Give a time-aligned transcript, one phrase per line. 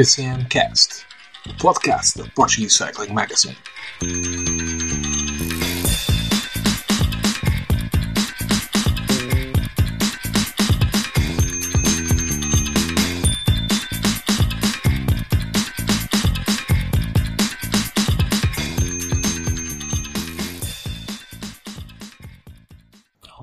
[0.00, 1.04] PCM Cast,
[1.46, 3.54] o podcast da Portuguese Cycling Magazine.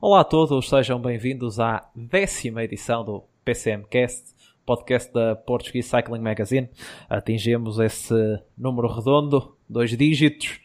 [0.01, 4.33] Olá a todos, sejam bem-vindos à décima edição do PCMcast,
[4.67, 6.69] podcast da Portuguese Cycling Magazine.
[7.09, 8.13] Atingimos esse
[8.57, 10.59] número redondo, dois dígitos,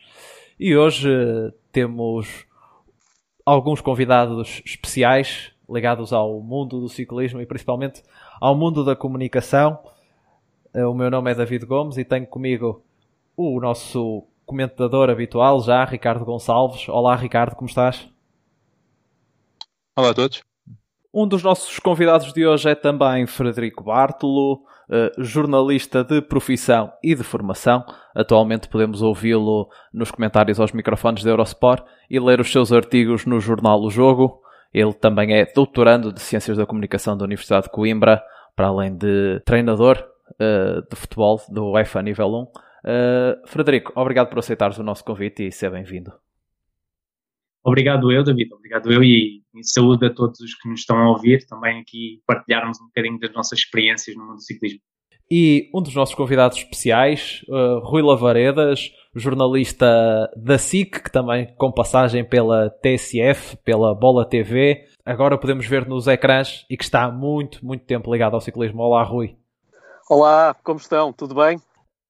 [0.58, 2.44] e hoje eh, temos
[3.46, 8.02] alguns convidados especiais ligados ao mundo do ciclismo e principalmente
[8.40, 9.78] ao mundo da comunicação.
[10.74, 12.84] Eh, O meu nome é David Gomes e tenho comigo
[13.36, 16.88] o nosso comentador habitual já, Ricardo Gonçalves.
[16.88, 18.08] Olá Ricardo, como estás?
[19.96, 20.51] Olá a todos.
[21.14, 27.14] Um dos nossos convidados de hoje é também Frederico Bartolo, eh, jornalista de profissão e
[27.14, 27.84] de formação.
[28.14, 33.40] Atualmente podemos ouvi-lo nos comentários aos microfones da Eurosport e ler os seus artigos no
[33.40, 34.40] jornal O Jogo.
[34.72, 38.22] Ele também é doutorando de Ciências da Comunicação da Universidade de Coimbra,
[38.56, 40.02] para além de treinador
[40.40, 42.46] eh, de futebol do UEFA Nível 1.
[42.86, 46.21] Eh, Frederico, obrigado por aceitares o nosso convite e ser bem-vindo.
[47.64, 48.52] Obrigado eu, David.
[48.52, 51.46] Obrigado eu e, e saúde a todos os que nos estão a ouvir.
[51.46, 54.80] Também aqui partilharmos um bocadinho das nossas experiências no mundo do ciclismo.
[55.30, 59.86] E um dos nossos convidados especiais, uh, Rui Lavaredas, jornalista
[60.36, 66.06] da SIC, que também com passagem pela TSF, pela Bola TV, agora podemos ver nos
[66.06, 68.82] ecrãs e que está há muito, muito tempo ligado ao ciclismo.
[68.82, 69.36] Olá, Rui.
[70.10, 71.12] Olá, como estão?
[71.12, 71.58] Tudo bem?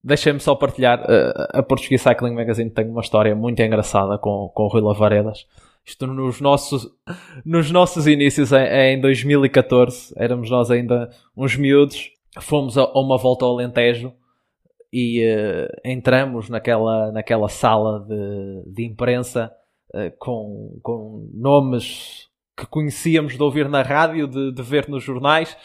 [0.05, 4.65] Deixem-me só partilhar, uh, a Portuguese Cycling Magazine tem uma história muito engraçada com, com
[4.65, 5.47] o Rui Lavaredas.
[5.85, 6.89] Isto nos nossos,
[7.45, 13.17] nos nossos inícios em, em 2014, éramos nós ainda uns miúdos, fomos a, a uma
[13.17, 14.13] volta ao Alentejo
[14.93, 19.53] e uh, entramos naquela, naquela sala de, de imprensa
[19.95, 25.57] uh, com, com nomes que conhecíamos de ouvir na rádio, de, de ver nos jornais,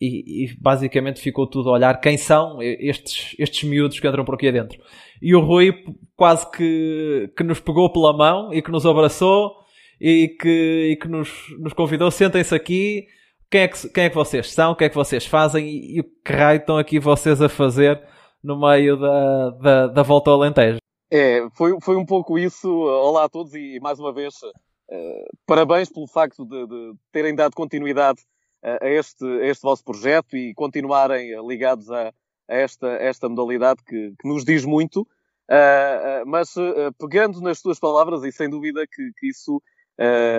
[0.00, 4.34] e, e, basicamente ficou tudo a olhar quem são estes, estes miúdos que entram por
[4.34, 4.80] aqui adentro.
[5.20, 5.72] E o Rui
[6.16, 9.52] quase que, que nos pegou pela mão e que nos abraçou
[10.00, 11.30] e que, e que nos,
[11.60, 13.06] nos convidou, sentem-se aqui,
[13.48, 15.96] quem é, que, quem é que vocês são, o que é que vocês fazem e,
[15.96, 18.02] e o que raio estão aqui vocês a fazer
[18.42, 20.78] no meio da, da, da volta ao Alentejo.
[21.08, 22.68] É, foi, foi um pouco isso.
[22.68, 24.34] Olá a todos e mais uma vez
[25.46, 28.20] parabéns pelo facto de, de, terem dado continuidade
[28.62, 32.08] a, a, este, a, este, vosso projeto e continuarem ligados a,
[32.48, 35.02] a esta, esta, modalidade que, que, nos diz muito.
[35.50, 36.54] Uh, uh, mas
[36.98, 39.62] pegando nas tuas palavras, e sem dúvida que, que isso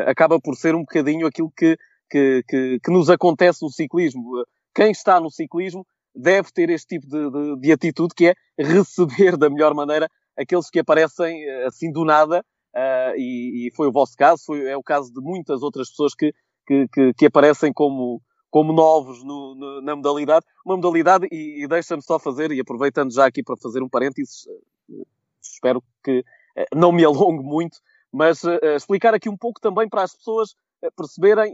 [0.07, 1.77] acaba por ser um bocadinho aquilo que,
[2.09, 2.43] que,
[2.83, 4.43] que, nos acontece no ciclismo.
[4.75, 9.37] Quem está no ciclismo deve ter este tipo de, de, de atitude, que é receber
[9.37, 12.43] da melhor maneira aqueles que aparecem assim do nada
[12.75, 16.15] Uh, e, e, foi o vosso caso, foi, é o caso de muitas outras pessoas
[16.15, 16.33] que,
[16.65, 18.19] que, que, que aparecem como,
[18.49, 20.43] como novos no, no, na modalidade.
[20.65, 24.47] Uma modalidade, e, e deixa-me só fazer, e aproveitando já aqui para fazer um parênteses,
[24.89, 25.05] uh,
[25.39, 27.77] espero que uh, não me alongue muito,
[28.11, 28.43] mas
[28.75, 30.55] explicar aqui um pouco também para as pessoas
[30.95, 31.51] perceberem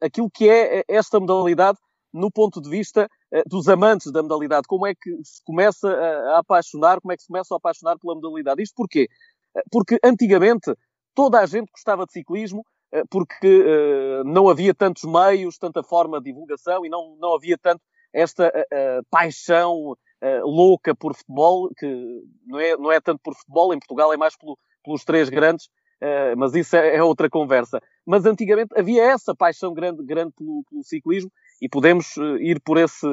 [0.00, 1.76] aquilo que é esta modalidade
[2.10, 3.10] no ponto de vista
[3.46, 4.66] dos amantes da modalidade.
[4.66, 8.14] Como é que se começa a apaixonar, como é que se começa a apaixonar pela
[8.14, 8.62] modalidade.
[8.62, 9.06] Isto porquê?
[9.70, 10.74] Porque antigamente
[11.14, 12.64] toda a gente gostava de ciclismo,
[13.08, 17.80] porque uh, não havia tantos meios, tanta forma de divulgação e não, não havia tanto
[18.12, 19.96] esta uh, paixão
[20.44, 21.84] louca por futebol, que
[22.46, 25.68] não é, não é tanto por futebol, em Portugal é mais pelo, pelos três grandes,
[26.36, 27.82] mas isso é, é, outra conversa.
[28.06, 31.28] Mas antigamente havia essa paixão grande, grande pelo, pelo ciclismo
[31.60, 33.04] e podemos ir por esse,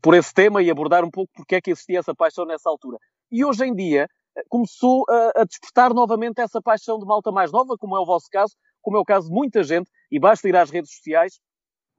[0.00, 2.96] por esse tema e abordar um pouco porque é que existia essa paixão nessa altura.
[3.28, 4.08] E hoje em dia,
[4.48, 8.26] começou a, a, despertar novamente essa paixão de malta mais nova, como é o vosso
[8.30, 11.40] caso, como é o caso de muita gente, e basta ir às redes sociais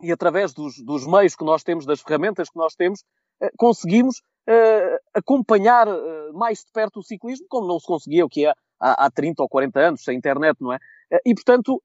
[0.01, 3.03] e através dos, dos meios que nós temos, das ferramentas que nós temos,
[3.41, 8.29] eh, conseguimos uh, acompanhar uh, mais de perto o ciclismo, como não se conseguia o
[8.29, 10.77] que é há, há 30 ou 40 anos, sem internet, não é?
[10.77, 11.81] Uh, e, portanto,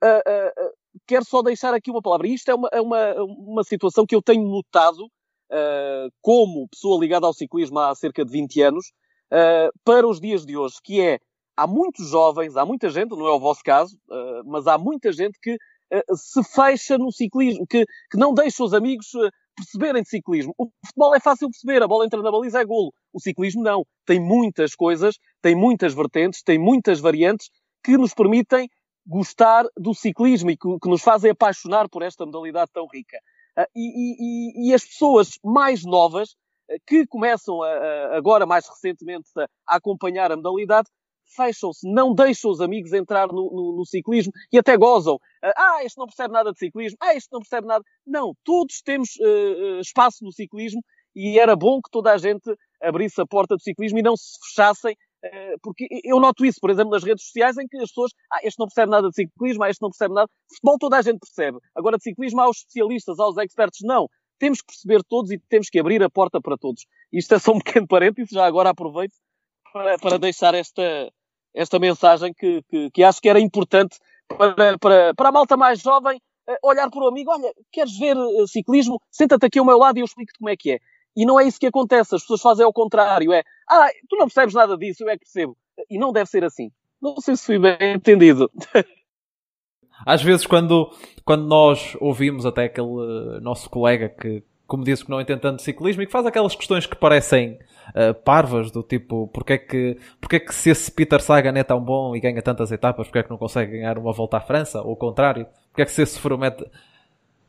[1.06, 2.26] quero só deixar aqui uma palavra.
[2.28, 5.08] Isto é uma, é uma, uma situação que eu tenho notado
[6.22, 8.92] como pessoa ligada ao ciclismo há cerca de 20 anos,
[9.32, 11.18] uh, para os dias de hoje, que é,
[11.56, 15.12] há muitos jovens, há muita gente, não é o vosso caso, uh, mas há muita
[15.12, 19.08] gente que uh, se fecha no ciclismo, que, que não deixa os amigos
[19.56, 20.54] perceberem de ciclismo.
[20.58, 22.92] O futebol é fácil perceber, a bola entra na baliza é golo.
[23.12, 23.86] O ciclismo não.
[24.04, 27.48] Tem muitas coisas, tem muitas vertentes, tem muitas variantes
[27.82, 28.68] que nos permitem
[29.06, 33.16] gostar do ciclismo e que, que nos fazem apaixonar por esta modalidade tão rica.
[33.58, 36.36] Uh, e, e, e, as pessoas mais novas
[36.86, 40.88] que começam a, a, agora, mais recentemente, a acompanhar a modalidade,
[41.34, 45.18] fecham-se, não deixam os amigos entrar no, no, no, ciclismo e até gozam.
[45.42, 46.96] Ah, este não percebe nada de ciclismo.
[47.00, 47.84] Ah, este não percebe nada.
[48.06, 50.80] Não, todos temos uh, espaço no ciclismo
[51.14, 54.38] e era bom que toda a gente abrisse a porta do ciclismo e não se
[54.46, 58.12] fechassem uh, porque eu noto isso, por exemplo, nas redes sociais, em que as pessoas,
[58.32, 60.28] ah, este não percebe nada de ciclismo, ah, este não percebe nada.
[60.48, 61.58] Futebol toda a gente percebe.
[61.74, 63.80] Agora, de ciclismo, há os especialistas, há os expertos.
[63.82, 64.08] Não.
[64.38, 66.86] Temos que perceber todos e temos que abrir a porta para todos.
[67.12, 69.14] Isto é só um pequeno parênteses, já agora aproveito
[69.72, 71.12] para, para deixar esta,
[71.54, 73.98] esta mensagem que, que, que acho que era importante
[74.28, 78.16] para, para, para a malta mais jovem eh, olhar para o amigo, olha, queres ver
[78.16, 79.00] eh, ciclismo?
[79.10, 80.78] Senta-te aqui ao meu lado e eu explico-te como é que é.
[81.16, 84.26] E não é isso que acontece, as pessoas fazem ao contrário, é, ah, tu não
[84.26, 85.56] percebes nada disso, eu é que percebo.
[85.90, 86.70] E não deve ser assim.
[87.00, 88.50] Não sei se fui bem entendido.
[90.04, 90.90] Às vezes quando,
[91.24, 95.62] quando nós ouvimos até aquele uh, nosso colega que, como disse, que não entende tanto
[95.62, 97.58] ciclismo e que faz aquelas questões que parecem
[97.90, 101.64] uh, parvas, do tipo, porque é, que, porque é que se esse Peter Sagan é
[101.64, 104.40] tão bom e ganha tantas etapas, porque é que não consegue ganhar uma volta à
[104.40, 104.82] França?
[104.82, 105.46] Ou o contrário?
[105.70, 106.46] Porque é que se esse Froome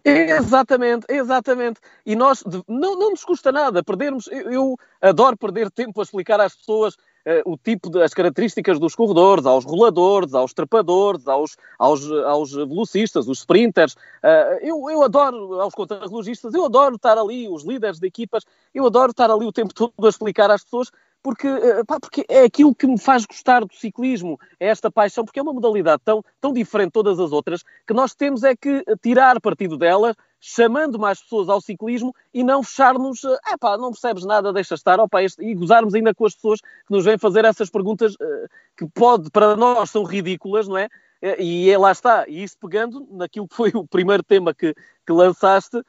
[0.07, 1.81] Exatamente, exatamente.
[2.05, 4.27] E nós, não, não nos custa nada perdermos.
[4.27, 6.95] Eu, eu adoro perder tempo a explicar às pessoas
[7.45, 13.27] o tipo de, as características dos corredores, aos roladores, aos trepadores, aos, aos, aos velocistas,
[13.27, 13.93] os sprinters.
[13.93, 18.85] Uh, eu, eu adoro, aos contrarrelogistas, eu adoro estar ali, os líderes de equipas, eu
[18.85, 20.91] adoro estar ali o tempo todo a explicar às pessoas
[21.21, 25.25] porque, eh, pá, porque é aquilo que me faz gostar do ciclismo, é esta paixão,
[25.25, 28.55] porque é uma modalidade tão, tão diferente de todas as outras, que nós temos é
[28.55, 33.91] que tirar partido dela, chamando mais pessoas ao ciclismo e não fechar-nos, é pá, não
[33.91, 37.17] percebes nada, deixa estar, opa, este, e gozarmos ainda com as pessoas que nos vêm
[37.17, 38.15] fazer essas perguntas
[38.77, 40.87] que pode, para nós são ridículas, não é?
[41.39, 44.75] E é, lá está, e isso pegando naquilo que foi o primeiro tema que,
[45.05, 45.81] que lançaste,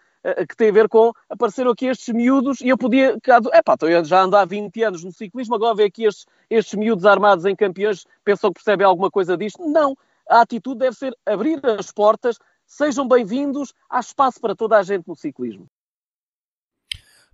[0.49, 3.17] que tem a ver com apareceram aqui estes miúdos e eu podia,
[3.53, 6.75] é pá, eu já ando há 20 anos no ciclismo, agora ver aqui estes, estes
[6.75, 9.63] miúdos armados em campeões, pensam que percebem alguma coisa disto?
[9.67, 9.97] Não,
[10.29, 12.37] a atitude deve ser abrir as portas,
[12.71, 15.67] Sejam bem-vindos, há espaço para toda a gente no ciclismo.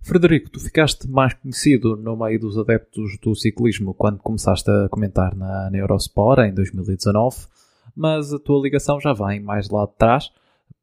[0.01, 5.35] Frederico, tu ficaste mais conhecido no meio dos adeptos do ciclismo quando começaste a comentar
[5.35, 7.47] na, na Eurosport em 2019,
[7.93, 10.31] mas a tua ligação já vem mais lá de trás,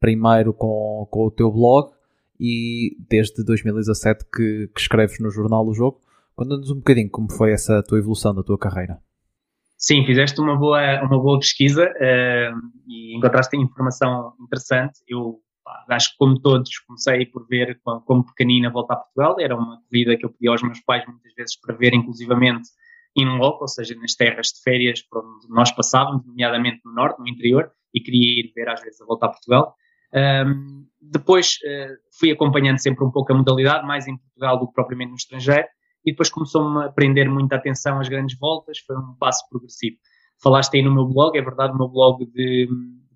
[0.03, 1.93] primeiro com, com o teu blog
[2.39, 6.01] e desde 2017 que, que escreves no jornal O Jogo.
[6.35, 8.99] Conta-nos um bocadinho como foi essa tua evolução da tua carreira.
[9.79, 12.59] Sim, fizeste uma boa, uma boa pesquisa uh,
[12.89, 14.99] e encontraste informação interessante.
[15.09, 15.41] Eu
[15.89, 19.37] acho que, como todos, comecei por ver como, como pequenina voltar a Portugal.
[19.39, 22.69] Era uma corrida que eu pedi aos meus pais muitas vezes para ver, inclusivamente
[23.17, 27.21] in loco, ou seja, nas terras de férias por onde nós passávamos, nomeadamente no norte,
[27.21, 29.77] no interior, e queria ir ver às vezes a voltar a Portugal.
[30.15, 34.75] Um, depois uh, fui acompanhando sempre um pouco a modalidade, mais em Portugal do que
[34.75, 35.67] propriamente no estrangeiro,
[36.05, 39.97] e depois começou-me a prender muita atenção às grandes voltas, foi um passo progressivo.
[40.43, 42.69] Falaste aí no meu blog, é verdade, o meu blog de, de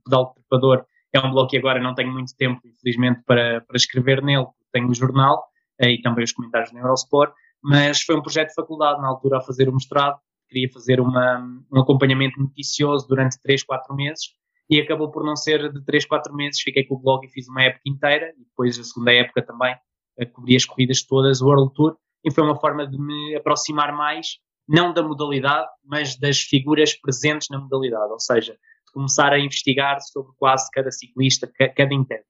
[0.04, 4.22] pedal trepador é um blog que agora não tenho muito tempo, infelizmente, para, para escrever
[4.22, 5.44] nele, tenho o jornal
[5.80, 7.32] eh, e também os comentários no Eurosport,
[7.62, 10.18] mas foi um projeto de faculdade na altura a fazer o mestrado,
[10.48, 11.40] queria fazer uma,
[11.72, 14.26] um acompanhamento noticioso durante 3, 4 meses
[14.68, 17.48] e acabou por não ser de 3, 4 meses, fiquei com o blog e fiz
[17.48, 18.32] uma época inteira.
[18.36, 19.74] E depois a segunda época também,
[20.20, 23.92] a cobrir as corridas todas, o World Tour, e foi uma forma de me aproximar
[23.92, 29.38] mais, não da modalidade, mas das figuras presentes na modalidade, ou seja, de começar a
[29.38, 32.26] investigar sobre quase cada ciclista, cada intérprete.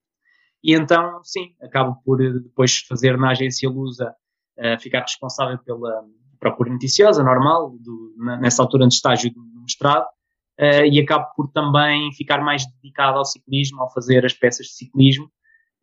[0.63, 4.13] E então, sim, acabo por depois fazer na agência Lusa,
[4.59, 6.03] uh, ficar responsável pela
[6.39, 10.05] procura noticiosa, normal, do, nessa altura de estágio do mestrado,
[10.59, 14.73] uh, e acabo por também ficar mais dedicado ao ciclismo, ao fazer as peças de
[14.73, 15.31] ciclismo.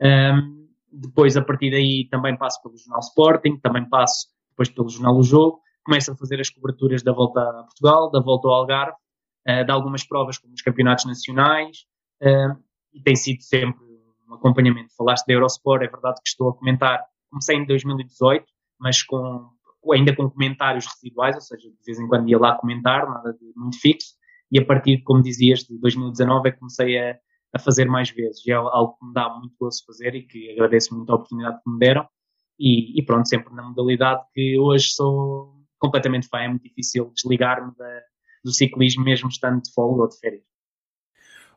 [0.00, 4.88] Um, ehm, depois, a partir daí, também passo pelo Jornal Sporting, também passo depois pelo
[4.88, 8.54] Jornal O Jogo, começo a fazer as coberturas da volta a Portugal, da volta ao
[8.54, 8.96] Algarve,
[9.48, 11.78] uh, de algumas provas como os campeonatos nacionais,
[12.22, 12.56] uh,
[12.92, 13.84] e tem sido sempre
[14.28, 14.94] um acompanhamento.
[14.96, 18.44] Falaste da Eurosport, é verdade que estou a comentar, comecei em 2018,
[18.78, 19.50] mas com,
[19.92, 23.52] ainda com comentários residuais, ou seja, de vez em quando ia lá comentar, nada de
[23.56, 24.14] muito fixo,
[24.50, 27.18] e a partir, como dizias, de 2019 é que comecei a,
[27.54, 28.46] a fazer mais vezes.
[28.46, 31.60] E é algo que me dá muito gosto fazer e que agradeço muito a oportunidade
[31.62, 32.06] que me deram.
[32.58, 36.38] E, e pronto, sempre na modalidade que hoje sou completamente fã.
[36.38, 37.72] É muito difícil desligar-me
[38.44, 40.44] do ciclismo, mesmo estando de folga ou de férias.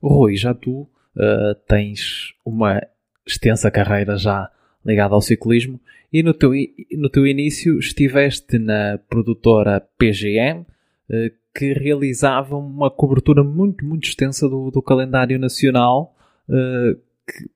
[0.01, 2.82] Rui, já tu uh, tens uma
[3.25, 4.50] extensa carreira já
[4.86, 5.79] ligada ao ciclismo
[6.12, 6.51] e no teu,
[6.94, 14.48] no teu início estiveste na produtora PGM, uh, que realizavam uma cobertura muito, muito extensa
[14.48, 16.16] do, do calendário nacional,
[16.48, 16.96] uh,
[17.26, 17.50] que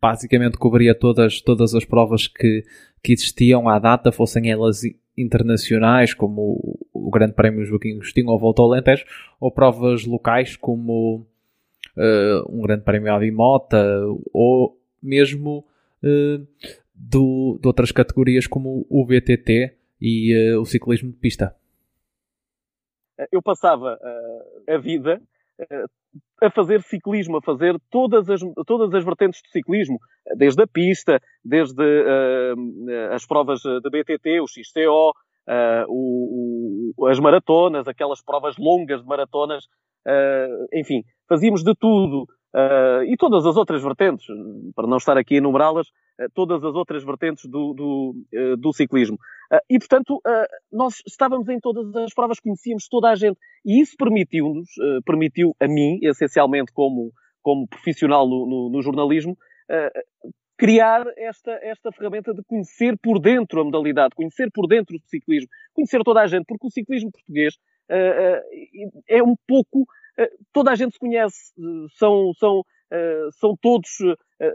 [0.00, 2.64] basicamente cobria todas, todas as provas que,
[3.02, 4.82] que existiam à data, fossem elas
[5.16, 9.04] internacionais, como o Grande Prémio Joaquim Agostinho ou Volta ao Alentejo,
[9.40, 11.26] ou provas locais, como
[11.96, 13.84] uh, um Grande Prémio Avimota,
[14.32, 15.64] ou mesmo
[16.04, 16.46] uh,
[16.94, 21.56] do, de outras categorias como o BTT e uh, o ciclismo de pista.
[23.32, 23.98] Eu passava
[24.68, 25.20] a vida
[26.40, 29.98] a fazer ciclismo, a fazer todas as, todas as vertentes do ciclismo,
[30.36, 37.18] desde a pista, desde uh, as provas de BTT, o XCO, uh, o, o, as
[37.18, 39.64] maratonas, aquelas provas longas de maratonas,
[40.06, 42.26] uh, enfim, fazíamos de tudo.
[43.06, 44.26] e todas as outras vertentes,
[44.74, 45.88] para não estar aqui a enumerá-las,
[46.34, 49.18] todas as outras vertentes do, do, do ciclismo.
[49.70, 50.20] e, portanto,
[50.72, 53.38] nós estávamos em todas as provas, conhecíamos toda a gente.
[53.64, 54.68] E isso permitiu-nos,
[55.04, 59.36] permitiu a mim, essencialmente como, como profissional no, no, no jornalismo,
[60.56, 65.48] criar esta, esta ferramenta de conhecer por dentro a modalidade, conhecer por dentro o ciclismo,
[65.72, 67.54] conhecer toda a gente, porque o ciclismo português
[69.08, 69.86] é um pouco.
[70.52, 71.52] Toda a gente se conhece,
[71.96, 72.62] são, são,
[73.38, 73.88] são todos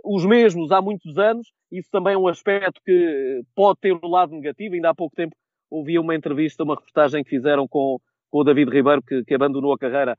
[0.03, 4.33] os mesmos há muitos anos, isso também é um aspecto que pode ter um lado
[4.33, 4.75] negativo.
[4.75, 5.35] Ainda há pouco tempo
[5.69, 7.99] ouvi uma entrevista, uma reportagem que fizeram com,
[8.29, 10.17] com o David Ribeiro, que, que abandonou a carreira,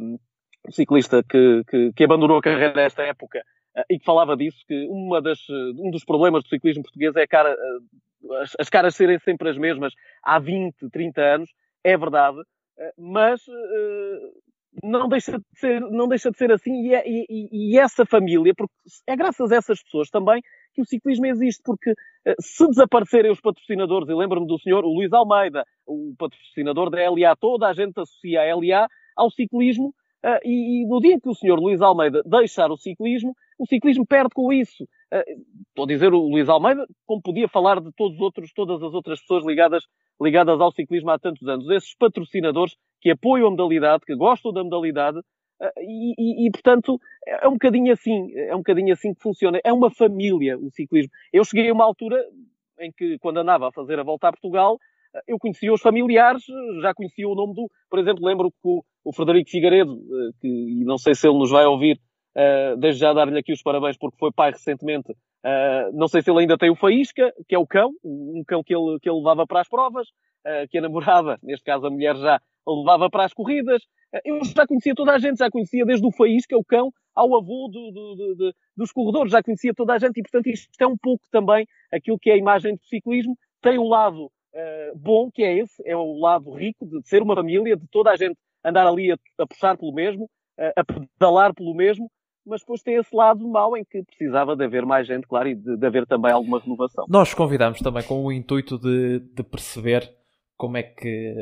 [0.00, 0.18] um,
[0.68, 3.42] um ciclista que, que, que abandonou a carreira nesta época
[3.76, 7.14] eh, e que falava disso, que uma das, eh, um dos problemas do ciclismo português
[7.16, 9.92] é cara, eh, as, as caras serem sempre as mesmas
[10.22, 11.50] há 20, 30 anos,
[11.82, 12.38] é verdade,
[12.96, 13.42] mas
[14.82, 18.52] não deixa de ser, não deixa de ser assim e, é, e, e, essa família,
[18.56, 18.74] porque
[19.06, 20.42] é graças a essas pessoas também
[20.74, 21.94] que o ciclismo existe, porque
[22.40, 27.36] se desaparecerem os patrocinadores, eu lembro-me do senhor o Luís Almeida, o patrocinador da LA,
[27.36, 31.34] toda a gente associa a LA ao ciclismo, Uh, e, e, no dia que o
[31.34, 34.84] senhor Luís Almeida deixar o ciclismo, o ciclismo perde com isso.
[35.12, 38.82] Uh, estou a dizer o Luís Almeida, como podia falar de todos os outros, todas
[38.82, 39.84] as outras pessoas ligadas,
[40.18, 41.68] ligadas ao ciclismo há tantos anos.
[41.68, 46.98] Esses patrocinadores que apoiam a modalidade, que gostam da modalidade, uh, e, e, e, portanto,
[47.26, 49.60] é um bocadinho assim, é um bocadinho assim que funciona.
[49.62, 51.12] É uma família o ciclismo.
[51.30, 52.24] Eu cheguei a uma altura
[52.80, 54.78] em que, quando andava a fazer a volta a Portugal,
[55.28, 56.42] eu conhecia os familiares,
[56.80, 57.70] já conhecia o nome do.
[57.90, 61.38] Por exemplo, lembro que o, o Frederico Figueiredo, eh, que, e não sei se ele
[61.38, 62.00] nos vai ouvir,
[62.34, 65.12] uh, desde já dar-lhe aqui os parabéns porque foi pai recentemente.
[65.12, 68.64] Uh, não sei se ele ainda tem o Faísca, que é o cão, um cão
[68.64, 71.90] que ele, que ele levava para as provas, uh, que a namorada, neste caso a
[71.90, 73.82] mulher já, levava para as corridas.
[74.24, 77.68] eu já conhecia toda a gente, já conhecia desde o Faísca, o cão, ao avô
[77.70, 80.96] do, do, do, dos corredores, já conhecia toda a gente e, portanto, isto é um
[80.96, 83.36] pouco também aquilo que é a imagem do ciclismo.
[83.62, 87.34] Tem um lado uh, bom, que é esse, é o lado rico de ser uma
[87.34, 90.28] família, de toda a gente andar ali a, a puxar pelo mesmo,
[90.58, 92.10] a, a pedalar pelo mesmo,
[92.46, 95.54] mas depois tem esse lado mau em que precisava de haver mais gente, claro, e
[95.54, 97.06] de, de haver também alguma renovação.
[97.08, 100.10] Nós convidamos também com o intuito de, de, perceber
[100.56, 101.34] como é que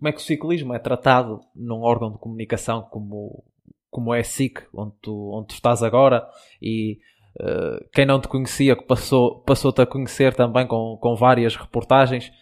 [0.00, 3.44] como é que o ciclismo é tratado num órgão de comunicação como,
[3.90, 6.26] como é a SIC, onde tu, onde tu estás agora,
[6.60, 6.98] e
[7.38, 12.32] uh, quem não te conhecia passou, passou-te a conhecer também com, com várias reportagens,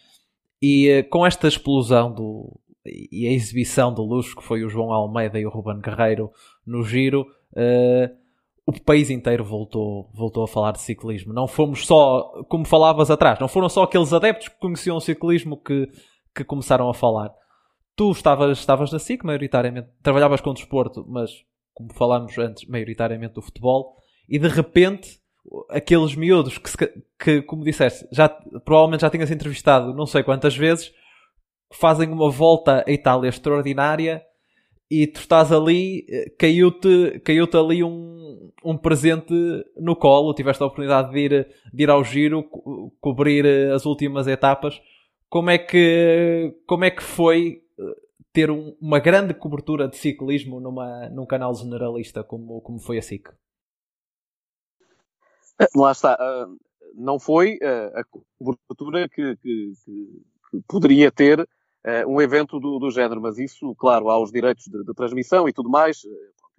[0.61, 4.93] e uh, com esta explosão do, e a exibição de luxo que foi o João
[4.93, 6.31] Almeida e o Ruben Guerreiro
[6.65, 8.15] no giro, uh,
[8.65, 11.33] o país inteiro voltou, voltou a falar de ciclismo.
[11.33, 15.61] Não fomos só, como falavas atrás, não foram só aqueles adeptos que conheciam o ciclismo
[15.61, 15.89] que,
[16.33, 17.37] que começaram a falar.
[17.99, 21.31] Tu estavas, estavas na SIC, maioritariamente, trabalhavas com desporto, mas
[21.73, 23.97] como falámos antes, maioritariamente do futebol,
[24.29, 25.19] e de repente
[25.69, 28.29] aqueles miúdos que, que como disseste, já,
[28.63, 30.93] provavelmente já tinhas entrevistado não sei quantas vezes,
[31.73, 34.23] fazem uma volta à Itália extraordinária
[34.89, 36.05] e tu estás ali,
[36.39, 39.33] caiu-te caiu ali um, um presente
[39.75, 44.25] no colo, tiveste a oportunidade de ir, de ir ao giro, co cobrir as últimas
[44.25, 44.81] etapas.
[45.27, 47.68] Como é que, como é que foi eh,
[48.31, 53.01] ter um, uma grande cobertura de ciclismo numa, num canal generalista como, como foi a
[53.01, 53.29] SIC?
[55.75, 56.15] Lá está.
[56.15, 56.57] Uh,
[56.95, 58.03] não foi uh, a
[58.37, 59.73] cobertura que, que,
[60.51, 64.65] que poderia ter uh, um evento do, do, género, mas isso, claro, há os direitos
[64.65, 66.01] de, de transmissão e tudo mais,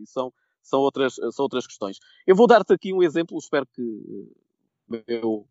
[0.05, 1.99] são, são, outras, são outras questões.
[2.27, 3.83] Eu vou dar-te aqui um exemplo, espero que
[5.07, 5.47] eu,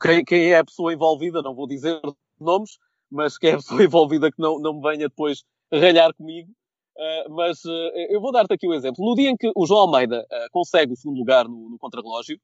[0.00, 2.00] quem, quem, é a pessoa envolvida, não vou dizer
[2.40, 2.78] nomes,
[3.12, 6.50] mas quem é pessoa envolvida que não, não me venha depois ralhar comigo.
[6.96, 9.04] Uh, mas uh, eu vou dar-te aqui um exemplo.
[9.04, 12.38] No dia em que o João Almeida uh, consegue o segundo lugar no, no contrarrelógio,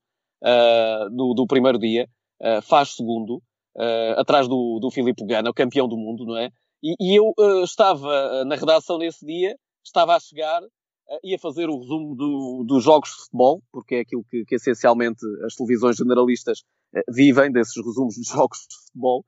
[1.10, 2.08] do, do, primeiro dia,
[2.62, 3.42] faz segundo,
[4.16, 6.48] atrás do, do Filipe Gana, o campeão do mundo, não é?
[6.80, 7.34] E, e eu
[7.64, 10.62] estava na redação nesse dia, estava a chegar
[11.24, 15.26] ia fazer o resumo do, dos jogos de futebol, porque é aquilo que, que essencialmente
[15.44, 16.62] as televisões generalistas
[17.08, 19.24] vivem, desses resumos dos jogos de futebol.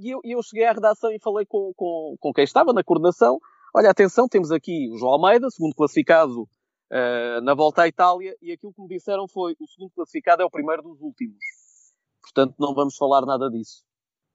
[0.00, 3.38] E eu, eu, cheguei à redação e falei com, com, com quem estava na coordenação.
[3.74, 8.50] Olha, atenção, temos aqui o João Almeida, segundo classificado uh, na volta à Itália, e
[8.50, 11.38] aquilo que me disseram foi o segundo classificado é o primeiro dos últimos.
[12.22, 13.84] Portanto, não vamos falar nada disso.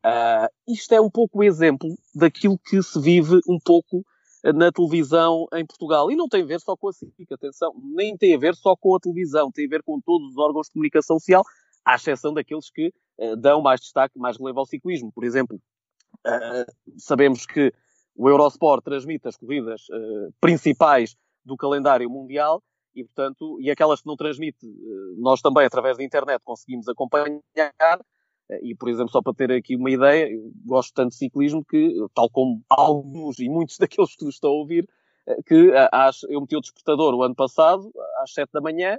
[0.05, 4.05] Uh, isto é um pouco o exemplo daquilo que se vive um pouco
[4.53, 6.11] na televisão em Portugal.
[6.11, 8.75] E não tem a ver só com a SIC, atenção, nem tem a ver só
[8.75, 11.43] com a televisão, tem a ver com todos os órgãos de comunicação social,
[11.85, 15.11] à exceção daqueles que uh, dão mais destaque, mais relevo ao ciclismo.
[15.11, 15.59] Por exemplo,
[16.25, 17.73] uh, sabemos que
[18.15, 22.63] o Eurosport transmite as corridas uh, principais do calendário mundial
[22.95, 24.65] e, portanto, e aquelas que não transmite,
[25.17, 27.41] nós também, através da internet, conseguimos acompanhar
[28.61, 31.93] e, por exemplo, só para ter aqui uma ideia, eu gosto tanto de ciclismo que,
[32.13, 34.87] tal como alguns e muitos daqueles que estão a ouvir,
[35.45, 35.89] que eh,
[36.29, 38.97] eu meti o despertador o ano passado, às 7 da manhã,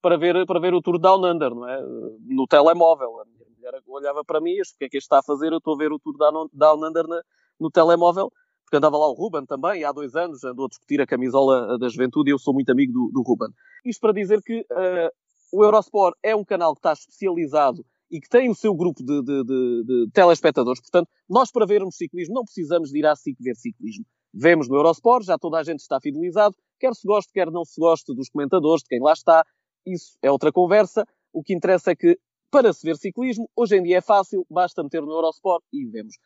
[0.00, 1.80] para ver, para ver o Tour Down Under, não é?
[2.26, 3.20] No telemóvel.
[3.20, 5.52] A minha mulher olhava para mim e o que é que este está a fazer?
[5.52, 6.16] Eu estou a ver o Tour
[6.52, 7.22] Down Under na,
[7.58, 8.30] no telemóvel,
[8.64, 11.88] porque andava lá o Ruben também, há dois anos, andou a discutir a camisola da
[11.88, 13.48] juventude e eu sou muito amigo do, do Ruben.
[13.84, 15.10] Isto para dizer que uh,
[15.52, 19.22] o Eurosport é um canal que está especializado e que tem o seu grupo de,
[19.22, 20.80] de, de, de, telespectadores.
[20.80, 24.04] Portanto, nós para vermos ciclismo não precisamos de ir à SIC ver ciclismo.
[24.32, 27.80] Vemos no Eurosport, já toda a gente está fidelizado, quer se goste, quer não se
[27.80, 29.44] goste dos comentadores, de quem lá está.
[29.86, 31.06] Isso é outra conversa.
[31.32, 32.18] O que interessa é que,
[32.50, 36.16] para se ver ciclismo, hoje em dia é fácil, basta meter no Eurosport e vemos.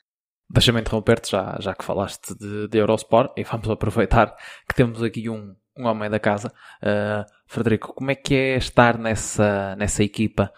[0.49, 4.35] Deixa-me interromper-te, já, já que falaste de, de, Eurosport, e vamos aproveitar
[4.69, 6.53] que temos aqui um, um homem da casa.
[6.83, 10.53] Uh, Frederico, como é que é estar nessa, nessa equipa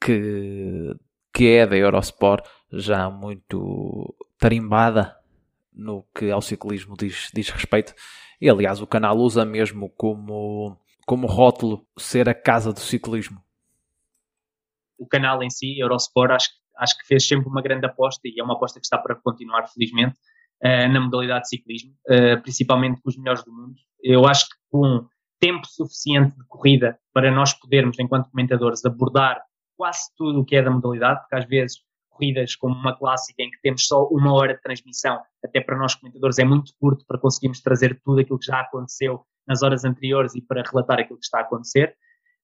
[0.00, 0.94] que,
[1.32, 5.16] que é da Eurosport, já muito tarimbada
[5.72, 7.94] no que ao ciclismo diz, diz respeito.
[8.40, 13.40] E aliás, o canal usa mesmo como, como rótulo ser a casa do ciclismo.
[14.98, 18.42] O canal em si, Eurosport, acho, acho que fez sempre uma grande aposta e é
[18.42, 20.18] uma aposta que está para continuar, felizmente,
[20.64, 23.76] uh, na modalidade de ciclismo, uh, principalmente com os melhores do mundo.
[24.02, 25.06] Eu acho que com
[25.38, 29.40] tempo suficiente de corrida para nós podermos, enquanto comentadores, abordar
[29.76, 31.78] quase tudo o que é da modalidade, porque às vezes
[32.10, 35.94] corridas como uma clássica em que temos só uma hora de transmissão, até para nós
[35.94, 40.34] comentadores é muito curto para conseguirmos trazer tudo aquilo que já aconteceu nas horas anteriores
[40.34, 41.96] e para relatar aquilo que está a acontecer.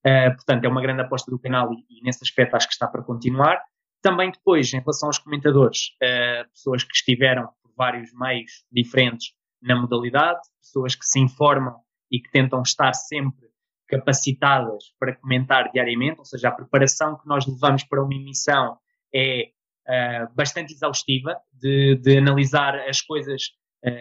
[0.06, 2.86] Uh, portanto, é uma grande aposta do canal e, e, nesse aspecto acho que está
[2.86, 3.62] para continuar.
[4.02, 9.28] Também depois, em relação aos comentadores, uh, pessoas que estiveram por vários meios diferentes
[9.62, 11.76] na modalidade, pessoas que se informam
[12.10, 13.46] e que tentam estar sempre
[13.88, 18.78] capacitadas para comentar diariamente, ou seja, a preparação que nós levamos para uma emissão
[19.14, 19.50] é
[19.86, 23.50] uh, bastante exaustiva, de, de, analisar as coisas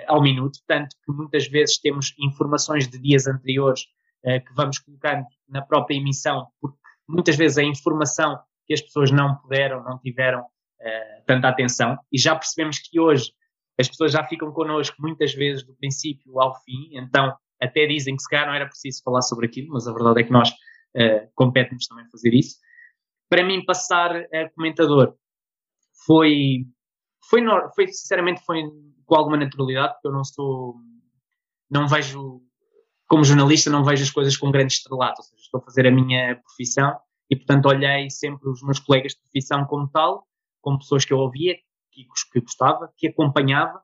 [0.08, 3.82] ao minuto, tanto que muitas vezes temos informações de dias anteriores
[4.26, 9.12] uh, que vamos colocando na própria emissão, porque muitas vezes a informação que as pessoas
[9.12, 10.46] não puderam, não tiveram
[11.28, 13.32] tanta atenção, e já percebemos que hoje
[13.80, 18.24] as pessoas já ficam connosco muitas vezes do princípio ao fim, então até dizem que
[18.24, 21.30] se calhar não era preciso falar sobre aquilo, mas a verdade é que nós uh,
[21.36, 22.58] competimos também fazer isso.
[23.30, 25.16] Para mim, passar a comentador
[26.06, 26.66] foi,
[27.30, 27.42] foi,
[27.76, 28.64] foi, sinceramente, foi
[29.06, 30.76] com alguma naturalidade, porque eu não sou,
[31.70, 32.42] não vejo,
[33.08, 35.92] como jornalista, não vejo as coisas com grande estrelato, ou seja, estou a fazer a
[35.92, 36.98] minha profissão
[37.30, 40.28] e, portanto, olhei sempre os meus colegas de profissão como tal,
[40.62, 41.56] como pessoas que eu ouvia,
[41.92, 43.82] que, que gostava, que acompanhava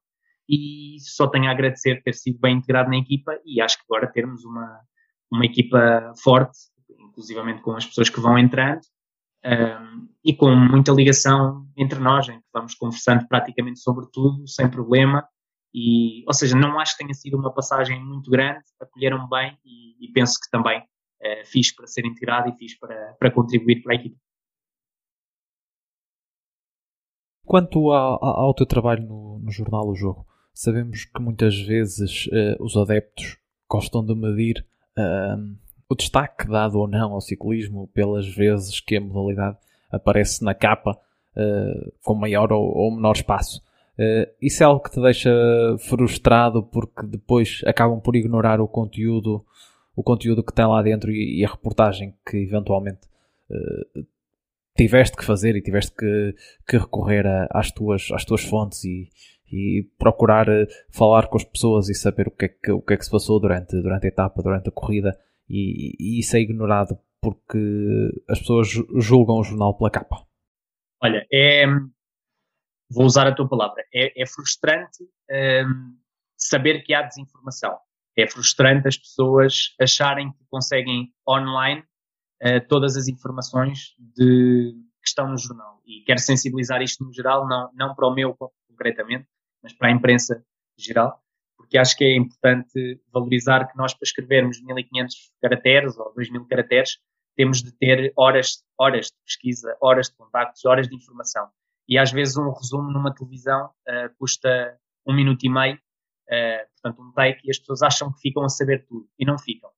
[0.49, 4.11] e só tenho a agradecer ter sido bem integrado na equipa e acho que agora
[4.11, 4.79] termos uma,
[5.31, 6.57] uma equipa forte,
[6.89, 8.81] inclusivamente com as pessoas que vão entrando
[10.23, 15.27] e com muita ligação entre nós, em que vamos conversando praticamente sobre tudo, sem problema.
[15.73, 20.05] E, ou seja, não acho que tenha sido uma passagem muito grande, acolheram bem e,
[20.05, 23.93] e penso que também uh, fiz para ser integrado e fiz para, para contribuir para
[23.93, 24.17] a equipa.
[27.45, 30.25] Quanto ao, ao teu trabalho no, no jornal O Jogo,
[30.59, 33.37] Sabemos que muitas vezes uh, os adeptos
[33.69, 34.65] gostam de medir
[34.97, 35.55] uh,
[35.89, 39.57] o destaque dado ou não ao ciclismo pelas vezes que a modalidade
[39.91, 40.91] aparece na capa
[41.35, 43.61] uh, com maior ou, ou menor espaço.
[44.41, 45.31] isso é algo que te deixa
[45.79, 49.43] frustrado porque depois acabam por ignorar o conteúdo,
[49.95, 53.07] o conteúdo que tem lá dentro e, e a reportagem que eventualmente
[54.77, 56.35] tiveste que fazer e tiveste que,
[56.67, 59.09] que recorrer a, às, tuas, às tuas fontes e,
[59.51, 60.45] e procurar
[60.91, 63.11] falar com as pessoas e saber o que é que, o que, é que se
[63.11, 65.17] passou durante, durante a etapa, durante a corrida,
[65.49, 67.57] e, e isso é ignorado porque
[68.29, 70.25] as pessoas julgam o jornal pela capa.
[71.01, 71.65] Olha, é.
[72.89, 73.83] Vou usar a tua palavra.
[73.93, 75.97] É, é frustrante um,
[76.37, 77.77] saber que há desinformação.
[78.17, 81.83] é frustrante as pessoas acharem que conseguem online
[82.41, 85.81] uh, todas as informações de, que estão no jornal.
[85.85, 88.35] E quero sensibilizar isto no geral, não, não para o meu
[88.69, 89.27] concretamente,
[89.61, 90.43] mas para a imprensa
[90.77, 91.21] geral,
[91.67, 96.97] porque acho que é importante valorizar que nós, para escrevermos 1500 caracteres ou 2000 caracteres,
[97.35, 101.47] temos de ter horas, horas de pesquisa, horas de contactos, horas de informação.
[101.87, 107.05] E às vezes um resumo numa televisão uh, custa um minuto e meio, uh, portanto
[107.05, 109.69] um take, e as pessoas acham que ficam a saber tudo, e não ficam.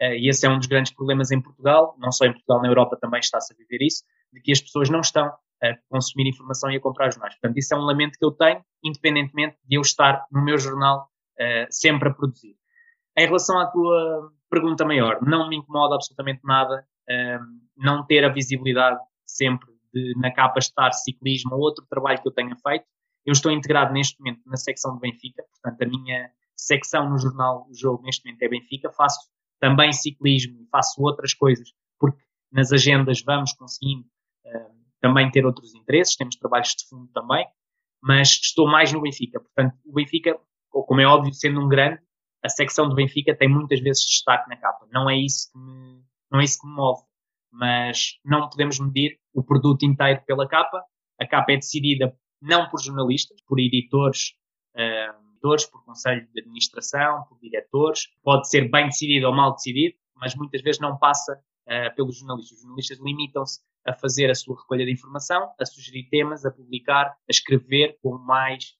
[0.00, 2.68] Uh, e esse é um dos grandes problemas em Portugal, não só em Portugal, na
[2.68, 5.26] Europa também está-se a viver isso, de que as pessoas não estão
[5.62, 7.34] a consumir informação e a comprar jornais.
[7.34, 11.11] Portanto, isso é um lamento que eu tenho, independentemente de eu estar no meu jornal
[11.70, 12.56] sempre a produzir.
[13.16, 16.86] Em relação à tua pergunta maior, não me incomoda absolutamente nada
[17.76, 22.32] não ter a visibilidade sempre de na capa estar ciclismo ou outro trabalho que eu
[22.32, 22.86] tenha feito.
[23.24, 27.66] Eu estou integrado neste momento na secção de Benfica, portanto a minha secção no jornal
[27.68, 28.90] O Jogo neste momento é Benfica.
[28.90, 29.28] Faço
[29.60, 34.04] também ciclismo, faço outras coisas, porque nas agendas vamos conseguindo
[34.46, 37.46] uh, também ter outros interesses, temos trabalhos de fundo também,
[38.02, 39.40] mas estou mais no Benfica.
[39.40, 40.36] Portanto, o Benfica,
[40.72, 42.00] como é óbvio, sendo um grande,
[42.42, 44.86] a secção do Benfica tem muitas vezes destaque na capa.
[44.90, 47.02] Não é isso que me, não é isso que me move.
[47.52, 50.82] Mas não podemos medir o produto inteiro pela capa.
[51.20, 54.34] A capa é decidida não por jornalistas, por editores,
[54.74, 58.08] uh, editores por conselho de administração, por diretores.
[58.22, 62.56] Pode ser bem decidido ou mal decidido, mas muitas vezes não passa uh, pelos jornalistas.
[62.56, 67.06] Os jornalistas limitam-se a fazer a sua recolha de informação, a sugerir temas, a publicar,
[67.06, 68.74] a escrever com mais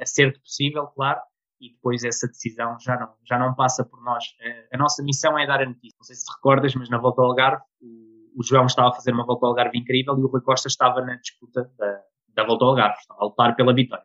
[0.00, 1.20] acerto possível, claro,
[1.60, 4.24] e depois essa decisão já não, já não passa por nós.
[4.72, 5.96] A nossa missão é dar a notícia.
[5.98, 8.92] Não sei se te recordas, mas na volta ao Algarve, o, o João estava a
[8.92, 12.02] fazer uma volta ao Algarve incrível e o Rui Costa estava na disputa da,
[12.34, 14.04] da volta ao Algarve, estava a lutar pela vitória.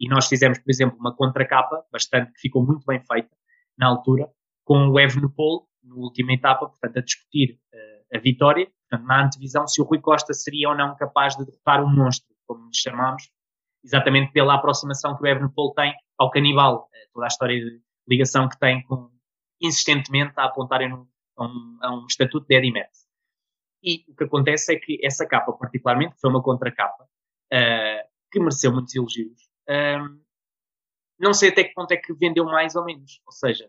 [0.00, 3.34] E nós fizemos, por exemplo, uma contracapa, bastante, que ficou muito bem feita
[3.76, 4.28] na altura,
[4.64, 9.66] com o Evenepoel, na última etapa, portanto, a discutir uh, a vitória, portanto, na antevisão,
[9.66, 13.30] se o Rui Costa seria ou não capaz de derrotar um monstro, como nos chamamos,
[13.84, 18.48] exatamente pela aproximação que o Evenepoel tem ao canibal, eh, toda a história de ligação
[18.48, 19.10] que tem com,
[19.60, 22.72] insistentemente a apontarem a, um, a um estatuto de Eddie.
[23.82, 28.72] E o que acontece é que essa capa, particularmente, foi uma contracapa, uh, que mereceu
[28.72, 30.18] muitos elogios, uh,
[31.18, 33.20] não sei até que ponto é que vendeu mais ou menos.
[33.26, 33.68] Ou seja,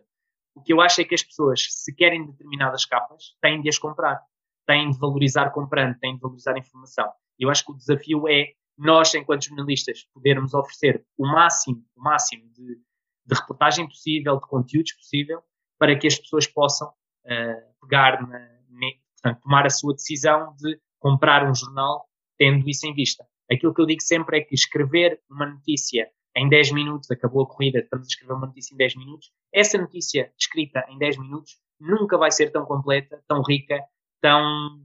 [0.54, 3.78] o que eu acho é que as pessoas, se querem determinadas capas, têm de as
[3.78, 4.20] comprar,
[4.66, 7.10] têm de valorizar comprando, têm de valorizar informação.
[7.38, 12.48] Eu acho que o desafio é nós, enquanto jornalistas, podermos oferecer o máximo, o máximo
[12.52, 12.76] de,
[13.26, 15.42] de reportagem possível, de conteúdos possível,
[15.78, 18.38] para que as pessoas possam uh, pegar, na,
[19.22, 22.06] portanto, tomar a sua decisão de comprar um jornal
[22.38, 23.26] tendo isso em vista.
[23.50, 27.48] Aquilo que eu digo sempre é que escrever uma notícia em 10 minutos, acabou a
[27.48, 31.58] corrida, estamos a escrever uma notícia em 10 minutos, essa notícia escrita em 10 minutos
[31.78, 33.82] nunca vai ser tão completa, tão rica,
[34.20, 34.80] tão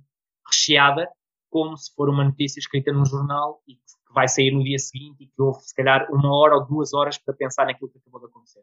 [0.48, 1.10] recheada
[1.56, 5.24] como se for uma notícia escrita num jornal e que vai sair no dia seguinte
[5.24, 8.20] e que houve, se calhar, uma hora ou duas horas para pensar naquilo que acabou
[8.20, 8.60] de acontecer.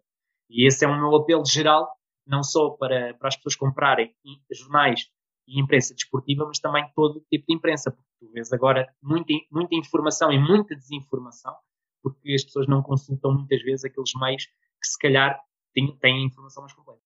[0.50, 1.88] E esse é o meu apelo geral,
[2.26, 4.14] não só para, para as pessoas comprarem
[4.52, 5.06] jornais
[5.48, 9.74] e imprensa desportiva, mas também todo tipo de imprensa, porque tu vês agora muita, muita
[9.74, 11.54] informação e muita desinformação,
[12.02, 15.40] porque as pessoas não consultam muitas vezes aqueles meios que se calhar
[15.72, 17.00] têm, têm informação mais completa.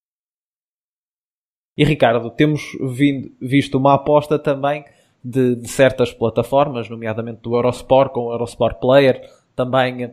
[1.76, 4.84] E Ricardo, temos vindo, visto uma aposta também
[5.26, 9.20] de, de, certas plataformas, nomeadamente do Eurosport com o Eurosport Player,
[9.56, 10.12] também uh,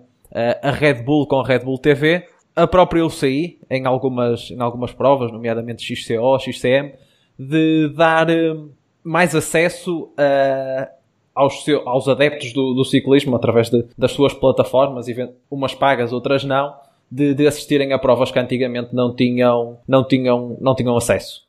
[0.62, 4.92] a Red Bull com a Red Bull TV, a própria UCI em algumas, em algumas
[4.92, 6.94] provas, nomeadamente XCO, XCM,
[7.38, 8.72] de dar uh,
[9.04, 10.88] mais acesso uh,
[11.36, 15.06] aos, seu, aos adeptos do, do ciclismo através de, das suas plataformas,
[15.50, 16.74] umas pagas, outras não,
[17.12, 21.44] de, de assistirem a provas que antigamente não tinham, não tinham, não tinham acesso.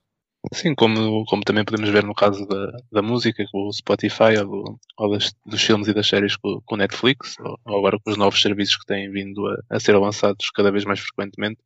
[0.53, 4.79] Sim, como, como também podemos ver no caso da, da música, com o Spotify, ou,
[4.99, 8.17] ou das, dos filmes e das séries com, o Netflix, ou, ou, agora com os
[8.17, 11.61] novos serviços que têm vindo a, a, ser lançados cada vez mais frequentemente,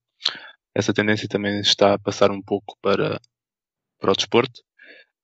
[0.74, 3.20] essa tendência também está a passar um pouco para,
[4.00, 4.60] para o desporto.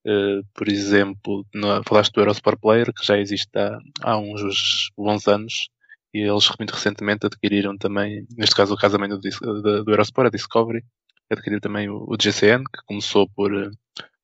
[0.07, 5.27] Uh, por exemplo, no, falaste do Eurosport Player, que já existe há, há uns bons
[5.29, 5.69] anos,
[6.12, 10.31] e eles muito recentemente adquiriram também, neste caso o também do, do, do Eurosport, a
[10.31, 10.85] Discovery,
[11.31, 13.71] adquirir também o, o GCN, que começou por, eh,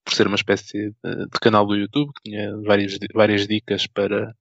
[0.05, 4.35] por ser uma espécie de, de, canal do YouTube, que tinha várias, várias dicas para,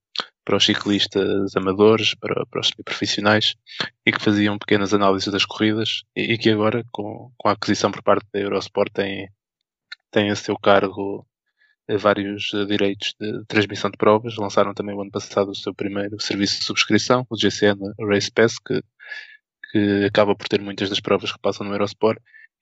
[0.43, 3.56] para os ciclistas amadores, para, para os profissionais,
[4.06, 7.91] e que faziam pequenas análises das corridas, e, e que agora, com, com a aquisição
[7.91, 9.30] por parte da Eurosport, tem,
[10.12, 11.26] tem a seu cargo
[11.88, 14.38] eh, vários eh, direitos de transmissão de provas.
[14.38, 18.60] Lançaram também o ano passado o seu primeiro serviço de subscrição, o GCN Race Pass,
[18.60, 18.82] que,
[19.72, 22.19] que acaba por ter muitas das provas que passam no Eurosport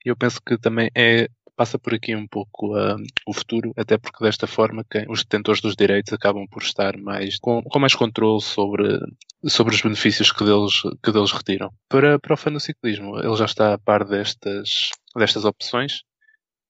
[0.08, 4.24] eu penso que também é passa por aqui um pouco uh, o futuro, até porque
[4.24, 8.40] desta forma quem, os detentores dos direitos acabam por estar mais com, com, mais controle
[8.40, 8.96] sobre,
[9.44, 11.72] sobre os benefícios que deles, que deles retiram.
[11.88, 16.02] Para, para o fã do ciclismo, ele já está a par destas, destas opções.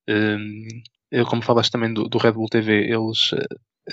[0.09, 0.67] Um,
[1.11, 3.33] eu, como falaste também do, do Red Bull TV, eles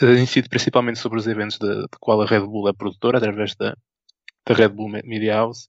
[0.01, 3.53] uh, incidem principalmente sobre os eventos de, de qual a Red Bull é produtora, através
[3.55, 3.75] da,
[4.47, 5.67] da Red Bull Media House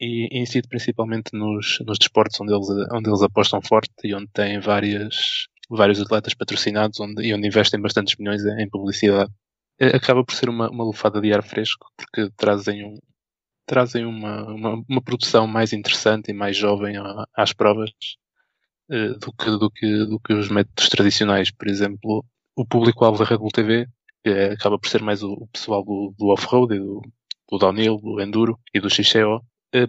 [0.00, 4.58] e incide principalmente nos, nos desportos onde eles, onde eles apostam forte e onde têm
[4.58, 9.30] várias, vários atletas patrocinados onde, e onde investem bastantes milhões em, publicidade.
[9.78, 12.98] É, acaba por ser uma, uma lufada de ar fresco porque trazem, um,
[13.66, 16.94] trazem uma, uma, uma produção mais interessante e mais jovem
[17.34, 17.90] às provas
[18.90, 21.50] uh, do, que, do, que, do que os métodos tradicionais.
[21.50, 22.24] Por exemplo,
[22.56, 23.86] o público-alvo da Red Bull TV
[24.24, 27.02] é, acaba por ser mais o, o pessoal do, do off-road e do,
[27.50, 29.40] do downhill, do enduro e do eh,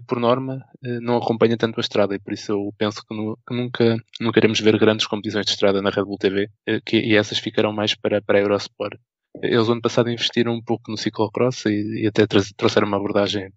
[0.07, 3.37] por norma, eh, não acompanha tanto a estrada e por isso eu penso que, no,
[3.47, 6.97] que nunca, nunca iremos ver grandes competições de estrada na Red Bull TV eh, que,
[6.97, 8.99] e essas ficarão mais para, para a Eurosport.
[9.41, 13.51] Eles ano passado investiram um pouco no ciclocross e, e até trouxeram uma abordagem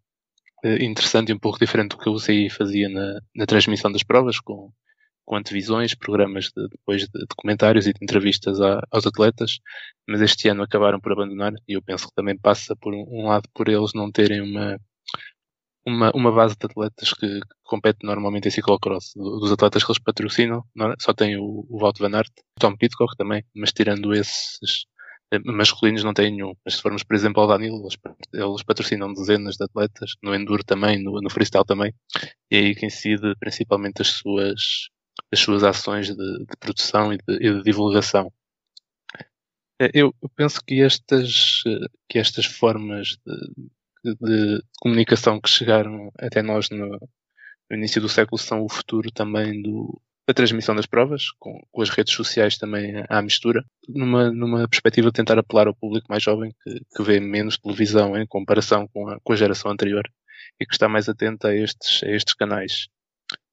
[0.81, 4.41] interessante e um pouco diferente do que o UCI fazia na, na transmissão das provas,
[4.41, 4.73] com,
[5.25, 9.59] com antevisões, programas de, depois de, comentários e de entrevistas a, aos atletas,
[10.09, 13.27] mas este ano acabaram por abandonar e eu penso que também passa por um, um
[13.27, 14.79] lado por eles não terem uma
[15.87, 19.12] uma, uma base de atletas que, que compete normalmente em ciclocross.
[19.14, 20.94] Dos atletas que eles patrocinam, é?
[20.99, 24.87] só tem o, o Walt Van Aert, o Tom Pitcock também, mas tirando esses
[25.33, 26.55] eh, masculinos não tem nenhum.
[26.64, 27.99] Mas se formos, por exemplo, ao Danilo, eles,
[28.33, 31.92] eles patrocinam dezenas de atletas, no Enduro também, no, no Freestyle também,
[32.51, 34.88] e aí quem incide principalmente as suas,
[35.33, 38.33] as suas ações de, de produção e de, e de divulgação.
[39.81, 43.70] Eh, eu, eu, penso que estas, eh, que estas formas de,
[44.05, 49.62] de comunicação que chegaram até nós no, no, início do século são o futuro também
[49.62, 54.69] do, da transmissão das provas, com, com, as redes sociais também à mistura, numa, numa
[54.69, 58.87] perspectiva de tentar apelar ao público mais jovem que, que vê menos televisão em comparação
[58.88, 60.05] com a, com a geração anterior
[60.61, 62.88] e que está mais atento a estes, a estes canais.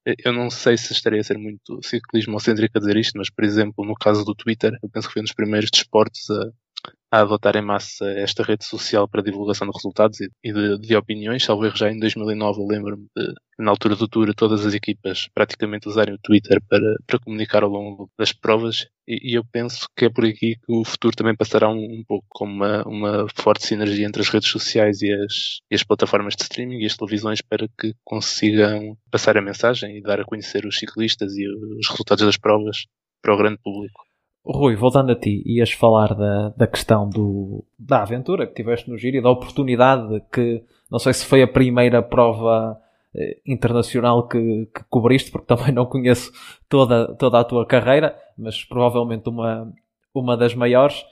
[0.06, 3.86] Eu não sei se estaria a ser muito ciclismo-cêntrico a dizer isto, mas, por exemplo,
[3.86, 6.52] no caso do Twitter, eu penso que foi um dos primeiros desportos a,
[7.12, 11.44] a adotar em massa esta rede social para divulgação de resultados e de, de opiniões.
[11.44, 15.28] Salvo erro, já em 2009 eu lembro-me de, na altura do Tour, todas as equipas
[15.34, 19.88] praticamente usarem o Twitter para, para comunicar ao longo das provas e, e eu penso
[19.94, 23.28] que é por aqui que o futuro também passará um, um pouco como uma, uma
[23.36, 26.96] forte sinergia entre as redes sociais e as, e as plataformas de streaming e as
[26.96, 31.90] televisões para que consigam passar a mensagem e dar a conhecer os ciclistas e os
[31.90, 32.86] resultados das provas
[33.22, 34.11] para o grande público.
[34.44, 38.98] Rui, voltando a ti, ias falar da, da questão do, da aventura que tiveste no
[38.98, 42.82] giro e da oportunidade que, não sei se foi a primeira prova
[43.16, 46.32] eh, internacional que, que cobriste, porque também não conheço
[46.68, 49.72] toda, toda a tua carreira, mas provavelmente uma,
[50.14, 51.04] uma das maiores.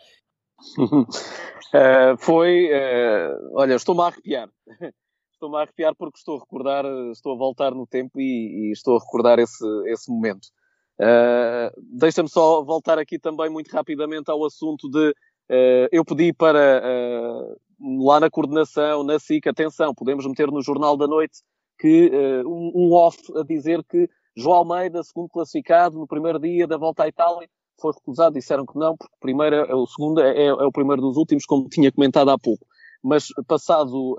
[0.80, 4.50] uh, foi, uh, olha, estou-me a arrepiar.
[5.32, 8.98] Estou-me a arrepiar porque estou a recordar, estou a voltar no tempo e, e estou
[8.98, 10.50] a recordar esse, esse momento.
[10.99, 16.83] Uh, Deixa-me só voltar aqui também muito rapidamente ao assunto de uh, eu pedi para
[16.83, 21.39] uh, lá na coordenação, na SIC, atenção, podemos meter no Jornal da Noite
[21.79, 22.12] que
[22.45, 27.03] um, um, off a dizer que João Almeida, segundo classificado, no primeiro dia da volta
[27.03, 27.47] à Itália,
[27.79, 31.15] foi recusado, disseram que não, porque primeiro, é o segundo é, é o primeiro dos
[31.15, 32.67] últimos, como tinha comentado há pouco.
[33.01, 34.17] Mas passado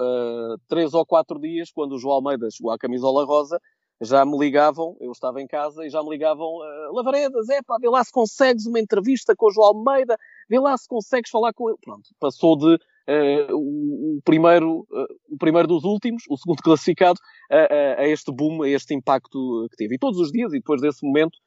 [0.69, 3.61] três ou quatro dias, quando o João Almeida chegou à camisola rosa,
[4.01, 7.77] já me ligavam, eu estava em casa e já me ligavam, uh, Lavaredas, é pá,
[7.79, 10.17] vê lá se consegues uma entrevista com o João Almeida,
[10.49, 11.79] vê lá se consegues falar com ele.
[11.83, 18.07] Pronto, passou de uh, o, primeiro, uh, o primeiro dos últimos, o segundo classificado, a,
[18.07, 19.97] este boom, a este impacto que teve.
[19.97, 21.39] E todos os dias, e depois desse momento,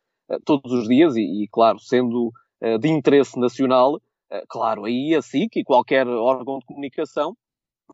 [0.45, 2.31] todos os dias, e, e claro, sendo
[2.79, 3.99] de interesse nacional,
[4.47, 7.35] claro, aí a SIC e qualquer órgão de comunicação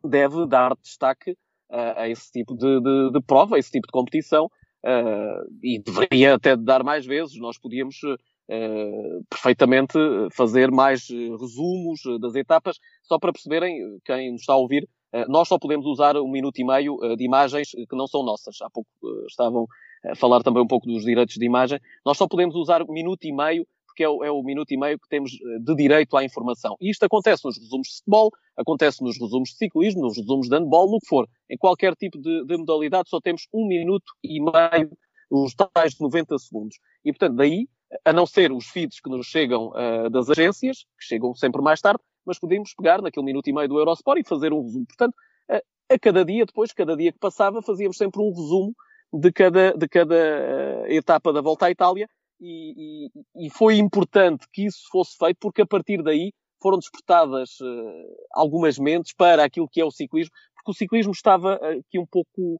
[0.03, 1.35] deve dar destaque
[1.69, 4.49] a esse tipo de, de, de, prova, a esse tipo de competição,
[4.85, 7.37] uh, e deveria até dar mais vezes.
[7.39, 9.97] Nós podíamos uh, perfeitamente
[10.33, 15.47] fazer mais resumos das etapas, só para perceberem, quem nos está a ouvir, uh, nós
[15.47, 18.61] só podemos usar um minuto e meio de imagens que não são nossas.
[18.61, 18.89] Há pouco
[19.27, 19.67] estavam
[20.05, 21.79] a falar também um pouco dos direitos de imagem.
[22.05, 23.67] Nós só podemos usar um minuto e meio
[23.99, 26.77] porque é o, é o, minuto e meio que temos de direito à informação.
[26.79, 30.55] E isto acontece nos resumos de futebol, acontece nos resumos de ciclismo, nos resumos de
[30.55, 31.27] handball, no que for.
[31.49, 34.89] Em qualquer tipo de, de modalidade só temos um minuto e meio,
[35.29, 36.77] os tais de 90 segundos.
[37.03, 37.67] E, portanto, daí,
[38.05, 41.81] a não ser os feeds que nos chegam uh, das agências, que chegam sempre mais
[41.81, 44.85] tarde, mas podemos pegar naquele minuto e meio do Eurosport e fazer um resumo.
[44.85, 45.13] Portanto,
[45.49, 48.73] a, a cada dia, depois, cada dia que passava, fazíamos sempre um resumo
[49.11, 52.07] de cada, de cada uh, etapa da volta à Itália
[52.41, 58.15] e, e, foi importante que isso fosse feito porque a partir daí foram despertadas uh,
[58.33, 62.57] algumas mentes para aquilo que é o ciclismo, porque o ciclismo estava aqui um pouco,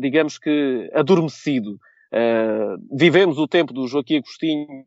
[0.00, 1.78] digamos que, adormecido.
[2.12, 4.84] Uh, vivemos o tempo do Joaquim Agostinho,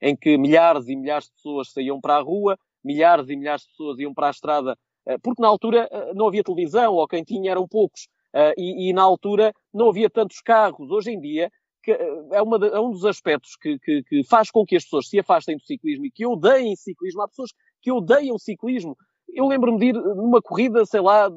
[0.00, 3.68] em que milhares e milhares de pessoas saíam para a rua, milhares e milhares de
[3.68, 7.22] pessoas iam para a estrada, uh, porque na altura uh, não havia televisão, ou quem
[7.24, 8.08] tinha eram poucos,
[8.56, 10.90] e, e, na altura não havia tantos carros.
[10.90, 11.50] Hoje em dia,
[11.90, 15.18] é, uma é um dos aspectos que, que, que, faz com que as pessoas se
[15.18, 17.22] afastem do ciclismo e que odeiem ciclismo.
[17.22, 18.96] Há pessoas que odeiam ciclismo.
[19.28, 21.28] Eu lembro-me de ir numa corrida, sei lá,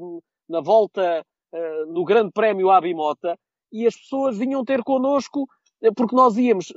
[0.48, 3.38] na volta uh, no Grande Prémio Abimota,
[3.72, 5.48] e as pessoas vinham ter connosco
[5.82, 6.72] eh, porque nós íamos,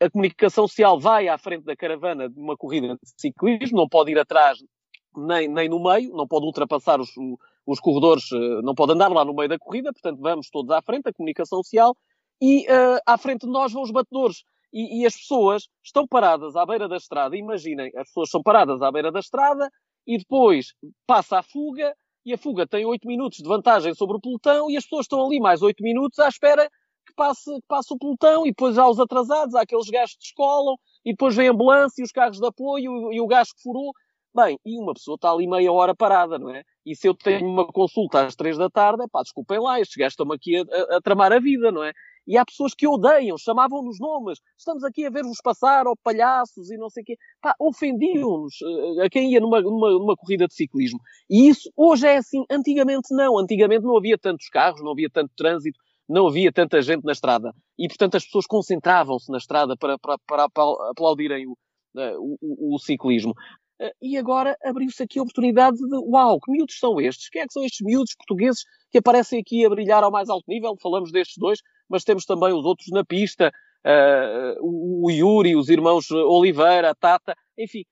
[0.00, 4.10] a comunicação social vai à frente da caravana de uma corrida de ciclismo, não pode
[4.10, 4.58] ir atrás
[5.16, 7.10] nem, nem no meio, não pode ultrapassar os,
[7.66, 10.82] os corredores, eh, não pode andar lá no meio da corrida, portanto vamos todos à
[10.82, 11.96] frente, a comunicação social,
[12.42, 14.42] e uh, à frente de nós vão os batedores.
[14.72, 18.82] E, e, as pessoas estão paradas à beira da estrada, imaginem, as pessoas são paradas
[18.82, 19.70] à beira da estrada,
[20.06, 20.74] e depois
[21.06, 24.76] passa a fuga, e a fuga tem 8 minutos de vantagem sobre o pelotão e
[24.76, 26.68] as pessoas estão ali mais 8 minutos à espera
[27.06, 30.20] que passe, que passe o pelotão e depois há os atrasados, há aqueles gajos que
[30.20, 33.62] descolam e depois vem a ambulância e os carros de apoio e o gajo que
[33.62, 33.92] furou.
[34.34, 36.62] Bem, e uma pessoa está ali meia hora parada, não é?
[36.86, 40.12] E se eu tenho uma consulta às três da tarde, pá, desculpem lá, estes gajos
[40.12, 41.92] estão aqui a, a, a tramar a vida, não é?
[42.26, 44.38] E há pessoas que odeiam, chamavam-nos nomes.
[44.56, 47.16] Estamos aqui a ver-vos passar, ou palhaços e não sei o quê.
[47.40, 51.00] Pá, ofendiam-nos eh, a quem ia numa, numa, numa, corrida de ciclismo.
[51.28, 52.44] E isso hoje é assim.
[52.50, 53.38] Antigamente não.
[53.38, 57.52] Antigamente não havia tantos carros, não havia tanto trânsito, não havia tanta gente na estrada.
[57.78, 60.44] E, portanto, as pessoas concentravam-se na estrada para, para, para
[60.90, 61.56] aplaudirem o,
[61.96, 63.34] eh, o, o ciclismo.
[63.80, 67.28] Eh, e agora abriu-se aqui a oportunidade de, uau, que miúdos são estes?
[67.28, 70.44] Quem é que são estes miúdos portugueses que aparecem aqui a brilhar ao mais alto
[70.48, 70.76] nível?
[70.80, 71.60] Falamos destes dois,
[71.92, 73.52] mas temos também os outros na pista,
[73.84, 77.84] uh, o Yuri, os irmãos Oliveira, a Tata, enfim.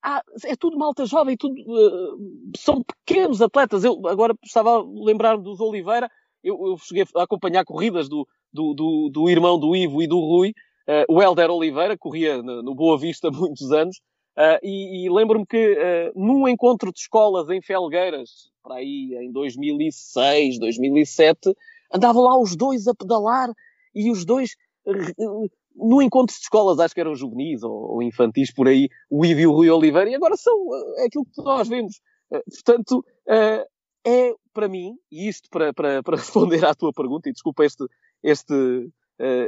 [0.00, 2.18] Ah, é tudo malta jovem, tudo, uh,
[2.56, 3.82] são pequenos atletas.
[3.82, 6.10] Eu agora estava a lembrar dos Oliveira,
[6.44, 10.20] eu, eu cheguei a acompanhar corridas do, do, do, do irmão do Ivo e do
[10.20, 13.98] Rui, uh, o Helder Oliveira, corria no, no Boa Vista muitos anos,
[14.38, 19.32] Uh, e, e lembro-me que uh, num encontro de escolas em Felgueiras, para aí em
[19.32, 21.56] 2006, 2007,
[21.92, 23.50] andavam lá os dois a pedalar
[23.94, 24.50] e os dois
[24.86, 29.24] uh, no encontro de escolas, acho que eram juvenis ou, ou infantis por aí, o
[29.24, 30.52] Ivo e o Rui Oliveira, e agora são
[30.96, 32.00] é aquilo que nós vemos.
[32.28, 33.04] portanto,
[34.04, 37.84] é para mim, e isto para, para, para, responder à tua pergunta, e desculpa este,
[38.24, 38.90] este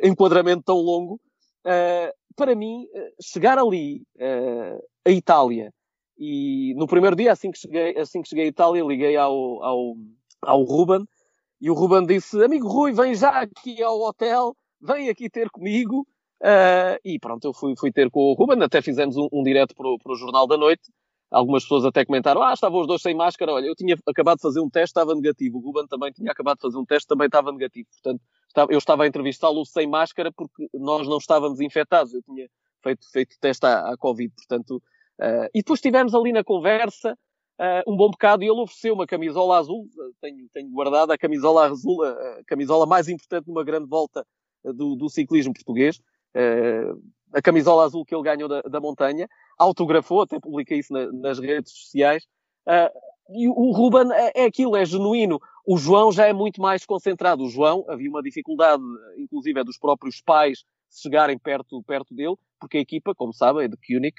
[0.05, 1.20] enquadramento tão longo,
[2.37, 2.87] para mim,
[3.20, 4.05] chegar ali,
[5.05, 5.72] a Itália,
[6.20, 9.96] e no primeiro dia, assim que cheguei, assim que cheguei à Itália, liguei ao, ao,
[10.42, 11.07] ao Ruben,
[11.60, 16.06] e o Ruben disse, amigo Rui, vem já aqui ao hotel, vem aqui ter comigo,
[17.04, 20.12] e pronto, eu fui, fui ter com o Ruben, até fizemos um, um direto para
[20.12, 20.90] o Jornal da Noite,
[21.30, 23.52] Algumas pessoas até comentaram, ah, estavam os dois sem máscara.
[23.52, 25.58] Olha, eu tinha acabado de fazer um teste, estava negativo.
[25.58, 27.88] O Ruben também tinha acabado de fazer um teste, também estava negativo.
[27.92, 28.20] Portanto,
[28.68, 32.12] eu estava a entrevistá-lo sem máscara porque nós não estávamos infectados.
[32.12, 32.48] Eu tinha
[32.82, 34.82] feito, feito teste à, à Covid, portanto.
[35.20, 37.16] Uh, e depois estivemos ali na conversa uh,
[37.86, 39.86] um bom bocado e ele ofereceu uma camisola azul.
[40.20, 44.26] Tenho, tenho guardado a camisola azul, a camisola mais importante numa grande volta
[44.64, 46.00] do, do ciclismo português.
[47.32, 51.38] A camisola azul que ele ganhou da, da montanha, autografou, até publiquei isso na, nas
[51.38, 52.26] redes sociais.
[53.32, 55.38] E o Ruben é, é, aquilo, é genuíno.
[55.64, 57.44] O João já é muito mais concentrado.
[57.44, 58.82] O João, havia uma dificuldade,
[59.16, 63.76] inclusive, é dos próprios pais chegarem perto, perto dele, porque a equipa, como sabem, de
[63.76, 64.14] Koenig,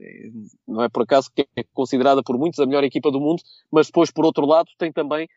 [0.00, 0.30] é,
[0.66, 3.86] não é por acaso que é considerada por muitos a melhor equipa do mundo, mas
[3.86, 5.28] depois, por outro lado, tem também,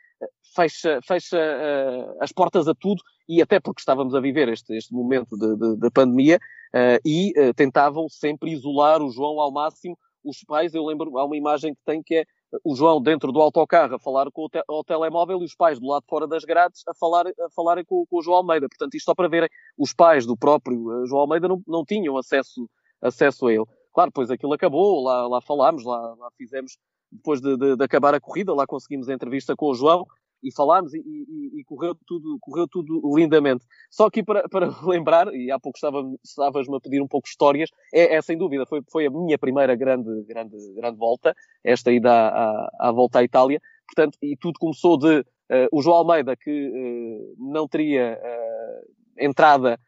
[0.56, 4.94] fecha, fecha uh, as portas a tudo, e até porque estávamos a viver este, este
[4.94, 5.36] momento
[5.78, 6.40] da pandemia,
[6.74, 9.98] uh, e uh, tentavam sempre isolar o João ao máximo.
[10.24, 12.26] Os pais, eu lembro, há uma imagem que tem que é
[12.64, 15.80] o João dentro do autocarro a falar com o, te o telemóvel e os pais
[15.80, 18.68] do lado fora das grades a, falar, a falarem com, com, o João Almeida.
[18.70, 22.18] Portanto, isto só para verem, os pais do próprio uh, João Almeida não, não tinham
[22.18, 22.70] acesso,
[23.02, 23.66] acesso a ele.
[23.94, 26.78] Claro, depois aquilo acabou, lá, lá falámos, lá, lá fizemos,
[27.12, 30.06] depois de, de, de, acabar a corrida, lá conseguimos a entrevista com o João
[30.44, 33.66] e falámos e, e, e, correu, tudo, correu tudo lindamente.
[33.90, 35.78] Só que para, para lembrar, e há pouco
[36.24, 39.76] estavas-me a pedir um pouco histórias, é, é, sem dúvida, foi, foi a minha primeira
[39.76, 44.98] grande, grande, grande volta, esta ida à, à, volta à Itália, portanto, e tudo começou
[44.98, 49.80] de uh, o João Almeida, que uh, não teria uh, entrada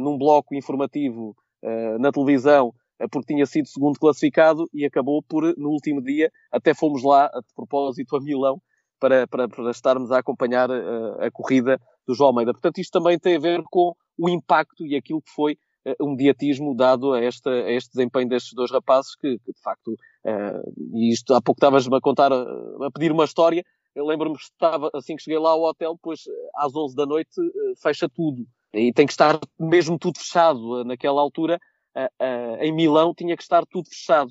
[0.00, 1.34] num bloco informativo
[2.00, 2.74] na televisão,
[3.10, 7.54] porque tinha sido segundo classificado e acabou por, no último dia, até fomos lá, de
[7.54, 8.60] propósito, a Milão,
[9.00, 12.52] para, para, para estarmos a acompanhar a, eh, a corrida do João Almeida.
[12.52, 15.54] Portanto, isto também tem a ver com o impacto e aquilo que foi
[15.86, 19.60] uh, um mediatismo dado a, esta, a este desempenho destes dois rapazes que, que de
[19.62, 24.36] facto, uh, e isto há pouco estavas-me a contar, a pedir uma história, eu lembro-me
[24.36, 26.20] que estava, assim que cheguei lá ao hotel, depois
[26.54, 27.30] às 11 da noite
[27.82, 28.46] fecha tudo.
[28.72, 30.84] E tem que estar mesmo tudo fechado.
[30.84, 31.58] Naquela altura,
[32.60, 34.30] em Milão, tinha que estar tudo fechado.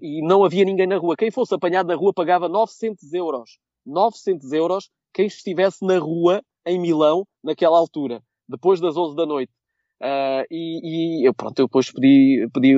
[0.00, 1.16] E não havia ninguém na rua.
[1.16, 3.58] Quem fosse apanhado na rua pagava 900 euros.
[3.86, 9.52] 900 euros quem estivesse na rua em Milão naquela altura, depois das 11 da noite.
[10.02, 12.74] Uh, e, e eu, pronto, eu depois pedi, pedi,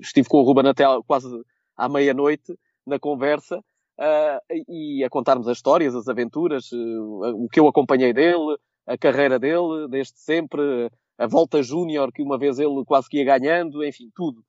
[0.00, 1.28] estive com o Ruben até quase
[1.76, 2.56] à meia-noite
[2.86, 8.12] na conversa uh, e a contarmos as histórias, as aventuras, uh, o que eu acompanhei
[8.12, 8.56] dele,
[8.86, 13.24] a carreira dele, desde sempre, a volta júnior que uma vez ele quase que ia
[13.24, 14.42] ganhando, enfim, tudo.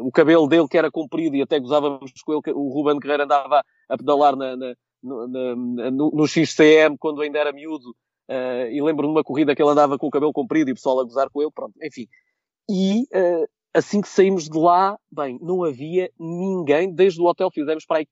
[0.00, 3.64] O cabelo dele que era comprido e até gozávamos com ele, o Ruben Guerreiro andava
[3.88, 7.94] a pedalar na, na, no, no, no XCM quando ainda era miúdo
[8.28, 10.74] Uh, e lembro-me de uma corrida que ele andava com o cabelo comprido e o
[10.74, 12.08] pessoal a gozar com ele, pronto, enfim.
[12.68, 17.86] E uh, assim que saímos de lá, bem, não havia ninguém, desde o hotel fizemos
[17.86, 18.08] para aí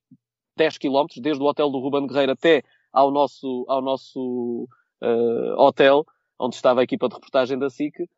[0.56, 4.68] 10 km, desde o hotel do Ruben Guerreiro até ao nosso, ao nosso
[5.02, 6.06] uh, hotel,
[6.38, 8.08] onde estava a equipa de reportagem da SIC,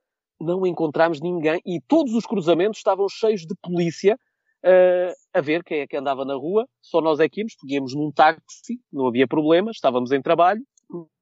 [0.40, 4.18] não encontramos ninguém e todos os cruzamentos estavam cheios de polícia
[4.64, 6.66] uh, a ver quem é que andava na rua.
[6.80, 10.62] Só nós é que íamos, porque íamos num táxi, não havia problema, estávamos em trabalho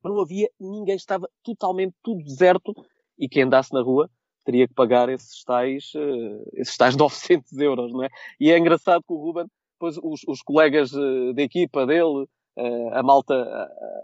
[0.02, 2.74] não havia ninguém, estava totalmente tudo deserto
[3.18, 4.10] e quem andasse na rua
[4.44, 8.08] teria que pagar esses tais, uh, esses tais 900 euros, não é?
[8.38, 12.88] E é engraçado que o Ruben, depois os, os colegas uh, da equipa dele, uh,
[12.92, 13.34] a malta,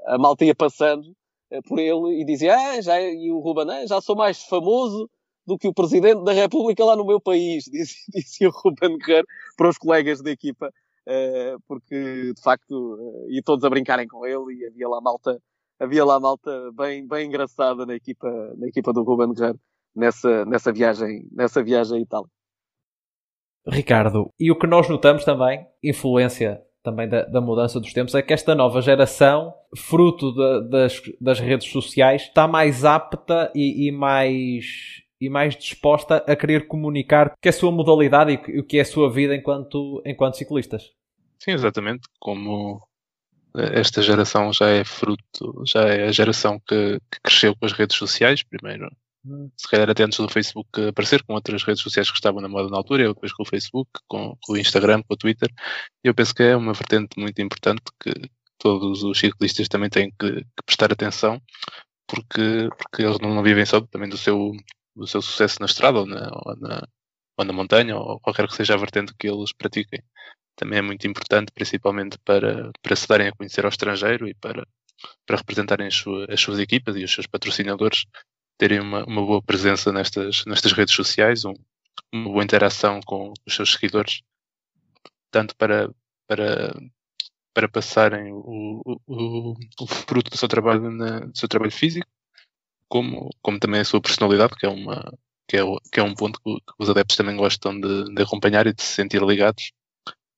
[0.07, 1.15] a, malta ia passando
[1.67, 5.09] por ele e dizia, ah, já, e o Ruben, ah, já sou mais famoso
[5.47, 7.65] do que o Presidente da República lá no meu país,
[8.09, 9.27] dizia, o Ruben Guerreiro
[9.57, 10.73] para os colegas da equipa,
[11.67, 15.41] porque de facto, e todos a brincarem com ele e havia lá malta
[15.81, 18.29] havia lá malta bem, bem engraçada na equipa,
[18.59, 19.59] na equipa do Ruben Guerreiro
[19.95, 22.29] nessa, nessa viagem, nessa viagem à Itália.
[23.67, 28.23] Ricardo, e o que nós notamos também, influência também da, da, mudança dos tempos, é
[28.23, 33.93] que esta nova geração, fruto de, das, das redes sociais, está mais apta e, e,
[33.93, 38.65] mais, e mais disposta a querer comunicar o que é a sua modalidade e o
[38.65, 40.91] que é a sua vida enquanto, enquanto ciclistas.
[41.39, 42.09] Sim, exatamente.
[42.19, 42.83] Como
[43.55, 47.97] esta geração já é fruto, já é a geração que, que cresceu com as redes
[47.97, 48.91] sociais, primeiro.
[49.57, 52.69] Se calhar até antes do Facebook aparecer, com outras redes sociais que estavam na moda
[52.71, 55.49] na altura, eu depois com o Facebook, com, com o Instagram, com o Twitter,
[56.03, 58.13] eu penso que é uma vertente muito importante que
[58.59, 61.41] todos os ciclistas também têm que, que prestar atenção,
[62.07, 64.53] porque, porque eles não, não, vivem só também do seu,
[64.97, 66.89] do seu sucesso na estrada ou na, ou na,
[67.39, 70.03] ou na montanha, ou qualquer que seja a vertente que eles pratiquem.
[70.57, 74.67] Também é muito importante, principalmente para, para se darem a conhecer ao estrangeiro e para,
[75.27, 78.05] para representarem as, suas, as suas equipas e os seus patrocinadores,
[78.61, 81.55] terem uma, uma boa presença nestas, nestas redes sociais, um,
[82.13, 84.21] uma boa interação com os seus seguidores,
[85.31, 85.91] tanto para,
[86.29, 86.79] para,
[87.55, 92.07] para passarem o, o, o fruto do seu trabalho, na, do seu trabalho físico,
[92.87, 95.11] como, como também a sua personalidade, que é, uma,
[95.49, 98.75] que é, que é um ponto que, os adeptos também gostam de, de acompanhar e
[98.75, 99.73] de se sentir ligados.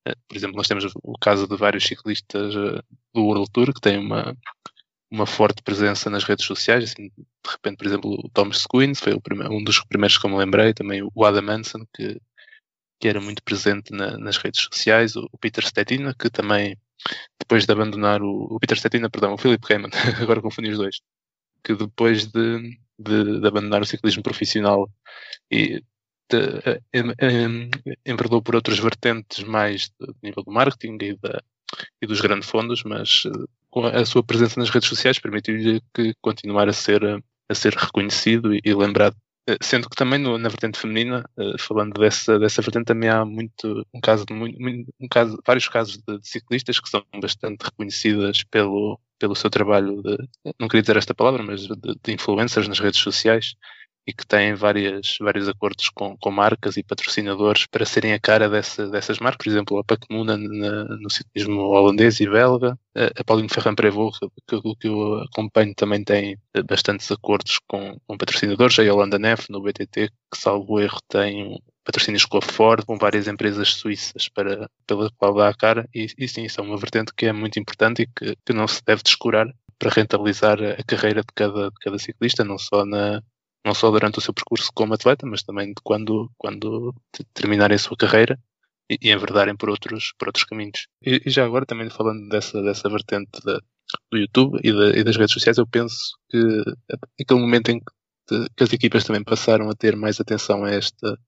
[0.06, 3.80] Eh, por exemplo, nós temos o caso de vários ciclistas eh, do World Tour que
[3.80, 4.36] têm uma,
[5.12, 6.84] uma forte presença nas redes sociais.
[6.84, 10.30] Assim, de repente, por exemplo, o Thomas Squins foi primeiro, um dos primeiros que eu
[10.30, 12.18] me lembrei, também o Adam Manson, que,
[12.98, 16.78] que era muito presente na, nas redes sociais, o, o, Peter Stetina, que também,
[17.38, 19.90] depois de abandonar o, o Peter Stetina, perdão, o Philip Heyman,
[20.22, 21.00] agora confundi os dois,
[21.62, 24.88] que depois de, de, de abandonar o ciclismo profissional
[25.50, 25.82] e
[28.06, 31.42] enverdou por outras vertentes mais do nível do marketing e, da,
[32.00, 36.68] e dos grandes fundos, mas eh, a sua presença nas redes sociais permitiu-lhe que continuar
[36.68, 37.02] a ser,
[37.48, 39.16] a ser reconhecido e, e lembrado.
[39.48, 43.24] Eh, sendo que também no, na vertente feminina, eh, falando dessa, dessa vertente, também há
[43.24, 44.56] muito, um caso, muito,
[45.00, 50.00] um caso, vários casos de, de, ciclistas que são bastante reconhecidas pelo, pelo seu trabalho,
[50.00, 50.16] de,
[50.60, 53.56] não queria dizer esta palavra, mas de, de influencers nas redes sociais
[54.06, 58.48] e que têm várias, vários acordos com, com marcas e patrocinadores para serem a cara
[58.48, 59.44] dessa, dessas marcas.
[59.44, 64.74] Por exemplo, a Pacmuna no ciclismo holandês e belga, a Pauline Ferrand Prévost, que, que,
[64.76, 66.36] que eu acompanho, também tem
[66.68, 68.78] bastantes acordos com, com patrocinadores.
[68.78, 73.26] A Yolanda Neff, no BTT, que salvo erro, tem patrocínios com a Ford, com várias
[73.28, 75.88] empresas suíças para, pela qual dá a cara.
[75.94, 78.66] E, e sim, isso é uma vertente que é muito importante e que, que não
[78.66, 79.46] se deve descurar
[79.78, 83.20] para rentabilizar a carreira de cada, de cada ciclista, não só na,
[83.64, 86.94] não só durante o seu percurso como atleta, mas também de quando, quando
[87.32, 88.38] terminarem a sua carreira
[88.90, 90.88] e, e enverdarem por outros, por outros caminhos.
[91.02, 93.60] E, e, já agora também falando dessa, dessa vertente da,
[94.10, 96.38] do YouTube e, de, e, das redes sociais, eu penso que
[97.20, 101.18] aquele momento em que, que, as equipas também passaram a ter mais atenção a esta,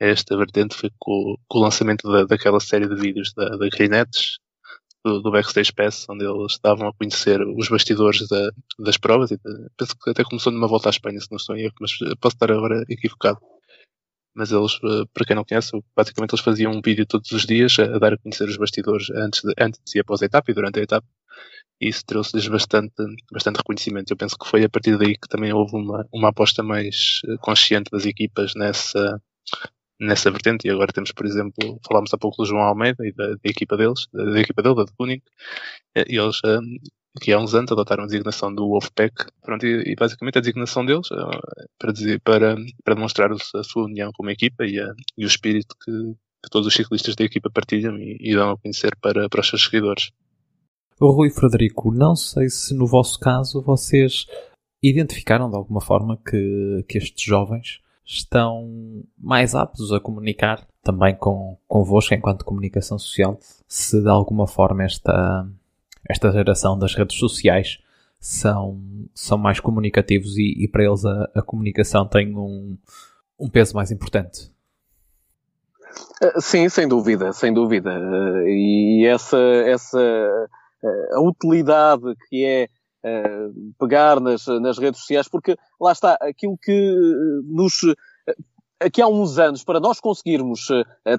[0.00, 3.68] a esta vertente foi com, com o lançamento da, daquela série de vídeos da, da
[3.72, 4.38] Reinetes,
[5.04, 9.30] do, Backstage Pass, onde eles estavam a conhecer os bastidores da, das provas.
[9.30, 9.38] E
[9.76, 12.36] penso que até começou numa volta à Espanha, se não estou em erro, mas posso
[12.36, 13.38] estar agora equivocado.
[14.34, 17.78] Mas eles, eh, para quem não conhece, basicamente eles faziam um vídeo todos os dias
[17.78, 20.54] a, a dar a conhecer os bastidores antes, de, antes e após a etapa e
[20.54, 21.06] durante a etapa.
[21.80, 22.94] E isso trouxe-lhes bastante,
[23.30, 24.10] bastante reconhecimento.
[24.12, 27.36] Eu penso que foi a partir daí que também houve uma, uma aposta mais eh,
[27.40, 29.20] consciente das equipas nessa,
[30.00, 30.66] nessa vertente.
[30.66, 33.76] E agora temos, por exemplo, falámos há pouco do João Almeida e da, da equipa
[33.76, 35.22] deles, da, da, equipa dele, da Tuning,
[35.96, 36.76] e eles, um,
[37.20, 40.84] que há uns anos adotaram a designação do Wolfpack, pronto, e, e basicamente a designação
[40.84, 45.24] deles uh, para, dizer, para, para demonstrar a sua união como equipa e, a, e
[45.24, 48.96] o espírito que, que, todos os ciclistas da equipa partilham e, e dão a conhecer
[48.96, 50.10] para, para os seus seguidores.
[51.00, 54.26] Rui Frederico, não sei se no vosso caso vocês
[54.82, 61.56] identificaram de alguma forma que, que estes jovens estão mais aptos a comunicar também com,
[61.68, 63.38] convosco enquanto comunicação social,
[63.68, 65.46] se de alguma forma esta,
[66.08, 67.78] esta geração das redes sociais
[68.18, 68.80] são,
[69.14, 72.76] são mais comunicativos e, e para eles a, a, comunicação tem um,
[73.38, 74.50] um peso mais importante.
[76.20, 77.90] Eh, sim, sem dúvida, sem dúvida.
[77.90, 82.68] Eh, e essa, essa eh, a utilidade que é
[83.78, 87.82] pegar nas, nas redes sociais, porque lá está, aquilo que eh, nos
[88.28, 88.34] eh,
[88.80, 90.66] aqui há uns anos, para nós conseguirmos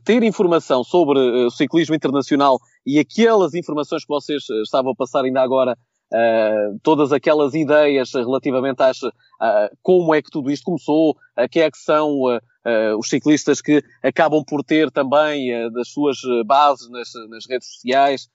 [0.03, 5.41] ter informação sobre o ciclismo internacional e aquelas informações que vocês estavam a passar ainda
[5.41, 5.77] agora,
[6.81, 8.99] todas aquelas ideias relativamente às
[9.81, 12.23] como é que tudo isto começou, a quem é que são
[12.99, 18.27] os ciclistas que acabam por ter também das suas bases nas redes sociais,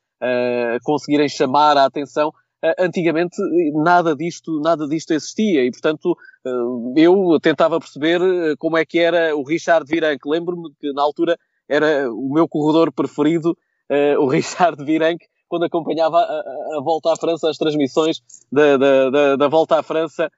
[0.84, 2.32] conseguirem chamar a atenção.
[2.61, 3.36] Eh, antigamente
[3.72, 6.50] nada disto, nada disto existia e, portanto, eh,
[6.96, 10.28] eu tentava perceber eh, como é que era o Richard Virenque.
[10.28, 11.38] Lembro-me que na altura
[11.68, 13.56] era o meu corredor preferido,
[14.18, 19.36] o Richard Virenque, quando acompanhava a, a, volta à França, as transmissões da, da, da,
[19.36, 20.30] da volta à França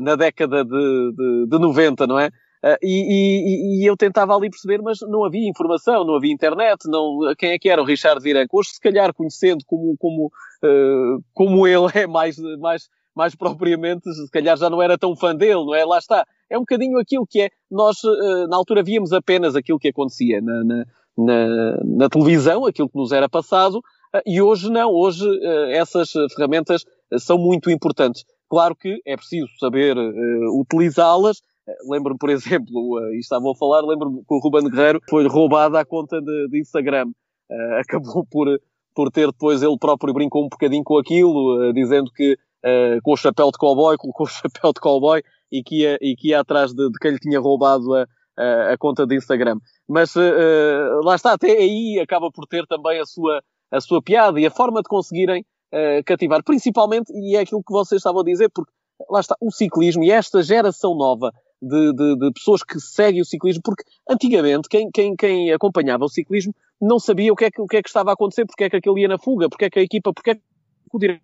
[0.00, 2.30] na década de, de, de 90, não é?
[2.64, 6.86] Uh, e, e, e, eu tentava ali perceber, mas não havia informação, não havia internet,
[6.86, 8.50] não, quem é que era o Richard Virenque?
[8.52, 14.30] Hoje, se calhar, conhecendo como, como, uh, como ele é mais, mais, mais propriamente, se
[14.30, 15.84] calhar já não era tão fã dele, não é?
[15.84, 16.24] Lá está.
[16.48, 17.50] É um bocadinho aquilo que é.
[17.68, 20.84] Nós, uh, na altura, víamos apenas aquilo que acontecia na, na,
[21.18, 23.82] na, na televisão, aquilo que nos era passado,
[24.24, 24.92] e hoje não.
[24.92, 25.26] Hoje
[25.72, 26.84] essas ferramentas
[27.18, 28.24] são muito importantes.
[28.48, 29.96] Claro que é preciso saber
[30.52, 31.40] utilizá-las,
[31.88, 35.76] Lembro-me, por exemplo, uh, e estavam a falar, lembro-me que o Ruben Guerreiro foi roubado
[35.76, 37.08] à conta de, de Instagram.
[37.50, 38.48] Uh, acabou por,
[38.94, 43.12] por ter depois ele próprio brincou um bocadinho com aquilo, uh, dizendo que uh, com
[43.12, 46.40] o chapéu de cowboy, colocou o chapéu de cowboy e que ia, e que ia
[46.40, 48.06] atrás de, de quem lhe tinha roubado a,
[48.36, 49.58] a, a conta de Instagram.
[49.88, 54.40] Mas uh, lá está, até aí acaba por ter também a sua, a sua piada
[54.40, 55.44] e a forma de conseguirem
[56.04, 58.70] cativar, principalmente, e é aquilo que vocês estavam a dizer, porque
[59.08, 61.32] lá está, o ciclismo e esta geração nova
[61.62, 66.08] de, de, de, pessoas que seguem o ciclismo, porque antigamente quem, quem, quem acompanhava o
[66.08, 68.64] ciclismo não sabia o que, é que, o que é que estava a acontecer, porque
[68.64, 70.42] é que aquele ia na fuga, porque é que a equipa, porque é que
[70.92, 71.22] o diretor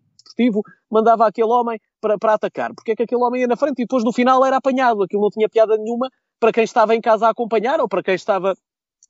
[0.88, 3.84] mandava aquele homem para, para atacar, porque é que aquele homem ia na frente e
[3.84, 6.08] depois no final era apanhado, aquilo não tinha piada nenhuma
[6.38, 8.54] para quem estava em casa a acompanhar ou para quem estava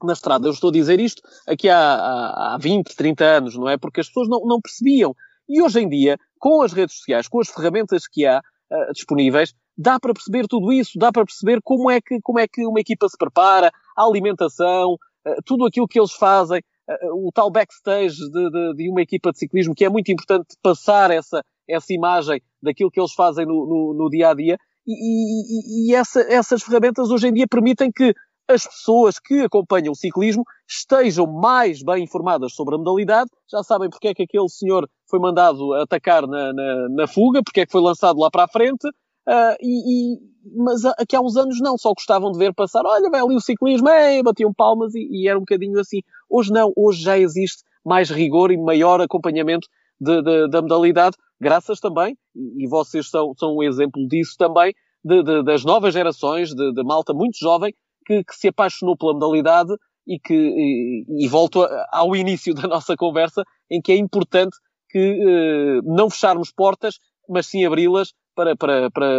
[0.02, 0.48] na estrada.
[0.48, 3.76] Eu estou a dizer isto aqui há, há, há 20, 30 anos, não é?
[3.76, 5.14] Porque as pessoas não, não percebiam.
[5.46, 8.40] E hoje em dia, com as redes sociais, com as ferramentas que há
[8.70, 12.48] uh, disponíveis, dá para perceber tudo isso, dá para perceber como é que, como é
[12.48, 17.30] que uma equipa se prepara, a alimentação, eh, tudo aquilo que eles fazem, eh, o
[17.32, 21.44] tal backstage de, de, de, uma equipa de ciclismo, que é muito importante passar essa,
[21.68, 24.58] essa imagem daquilo que eles fazem no, no, no dia a dia.
[24.86, 28.14] E, e, e essa, essas ferramentas hoje em dia permitem que
[28.48, 33.90] as pessoas que acompanham o ciclismo estejam mais bem informadas sobre a modalidade, já sabem
[33.90, 37.72] porque é que aquele senhor foi mandado atacar na, na, na fuga, porque é que
[37.72, 38.88] foi lançado lá para a frente,
[39.28, 40.18] Uh, e, e,
[40.56, 43.40] mas aqui há uns anos não, só gostavam de ver passar, olha, vai ali o
[43.40, 46.00] ciclismo, ei, batiam palmas e, e, era um bocadinho assim.
[46.30, 49.68] Hoje não, hoje já existe mais rigor e maior acompanhamento
[50.00, 54.74] de, de, da modalidade, graças também, e, vocês são, são um exemplo disso também,
[55.04, 57.74] de, das novas gerações, de, malta muito jovem,
[58.08, 59.74] que, que, se apaixonou pela modalidade
[60.06, 64.56] e que, e, e volto ao início da nossa conversa, em que é importante
[64.88, 66.98] que eh, não fecharmos portas,
[67.28, 69.18] mas sim abri-las para, para, para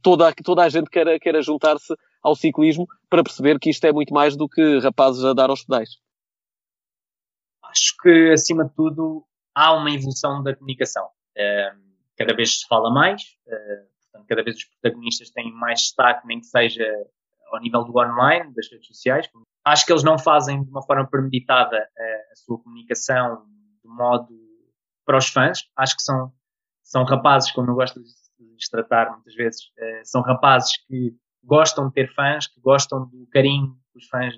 [0.00, 4.14] toda, toda a gente queira, queira juntar-se ao ciclismo para perceber que isto é muito
[4.14, 5.98] mais do que rapazes a dar aos pedais.
[7.64, 11.08] Acho que, acima de tudo, há uma evolução da comunicação.
[12.16, 13.36] cada vez se fala mais,
[14.12, 16.84] portanto, cada vez os protagonistas têm mais destaque, nem que seja
[17.52, 19.28] ao nível do online, das redes sociais.
[19.64, 23.44] Acho que eles não fazem de uma forma premeditada a, a sua comunicação
[23.82, 24.28] de modo
[25.04, 25.62] para os fãs.
[25.76, 26.32] Acho que são,
[26.82, 28.08] são rapazes, como eu gosto de
[28.40, 33.26] lhes tratar muitas vezes, uh, são rapazes que gostam de ter fãs, que gostam do
[33.30, 34.34] carinho que os fãs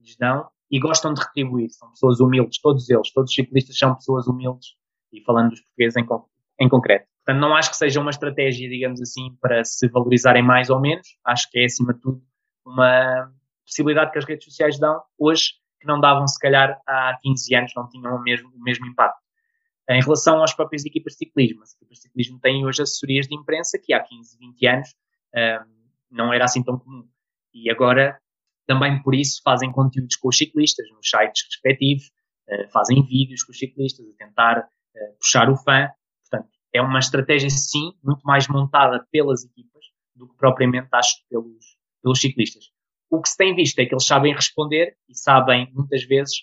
[0.00, 1.70] lhes dão e gostam de retribuir.
[1.70, 4.68] São pessoas humildes, todos eles, todos os ciclistas são pessoas humildes
[5.12, 6.06] e falando dos portugueses em,
[6.60, 7.06] em concreto.
[7.24, 11.18] Portanto, não acho que seja uma estratégia, digamos assim, para se valorizarem mais ou menos.
[11.24, 12.22] Acho que é, acima de tudo,
[12.66, 13.32] uma
[13.64, 17.72] possibilidade que as redes sociais dão hoje que não davam, se calhar, há 15 anos,
[17.76, 19.20] não tinham o mesmo, o mesmo impacto.
[19.88, 23.36] Em relação às próprias equipas de ciclismo, as equipas de ciclismo têm hoje assessorias de
[23.36, 24.88] imprensa que há 15, 20 anos
[25.34, 25.76] um,
[26.10, 27.06] não era assim tão comum.
[27.54, 28.18] E agora,
[28.66, 32.10] também por isso, fazem conteúdos com os ciclistas nos sites respectivos,
[32.48, 35.88] uh, fazem vídeos com os ciclistas a tentar uh, puxar o fã.
[36.28, 39.84] Portanto, é uma estratégia, sim, muito mais montada pelas equipas
[40.16, 41.75] do que propriamente, acho, pelos,
[42.06, 42.66] pelos ciclistas.
[43.10, 46.36] O que se tem visto é que eles sabem responder e sabem, muitas vezes,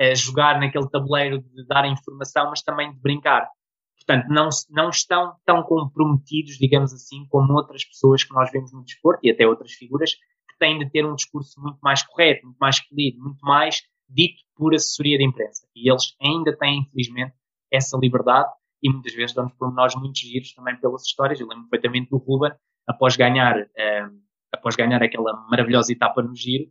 [0.00, 3.48] a jogar naquele tabuleiro de dar informação, mas também de brincar.
[3.96, 8.84] Portanto, não, não estão tão comprometidos, digamos assim, como outras pessoas que nós vemos no
[8.84, 12.58] desporto e até outras figuras que têm de ter um discurso muito mais correto, muito
[12.58, 15.66] mais polido, muito mais dito por assessoria de imprensa.
[15.74, 17.34] E eles ainda têm, infelizmente,
[17.72, 21.40] essa liberdade e muitas vezes dão-nos pormenores muito giros também pelas histórias.
[21.40, 22.52] Eu lembro perfeitamente do Ruben,
[22.86, 24.08] após ganhar, eh,
[24.56, 26.70] após ganhar aquela maravilhosa etapa no giro,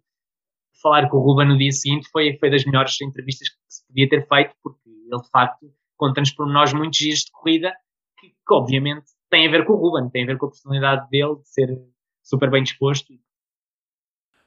[0.82, 4.10] falar com o Ruben no dia seguinte foi, foi das melhores entrevistas que se podia
[4.10, 7.74] ter feito, porque ele de facto conta-nos por nós muitos dias de corrida
[8.20, 11.10] que, que, obviamente tem a ver com o Ruben, tem a ver com a personalidade
[11.10, 11.82] dele, de ser
[12.22, 13.14] super bem disposto.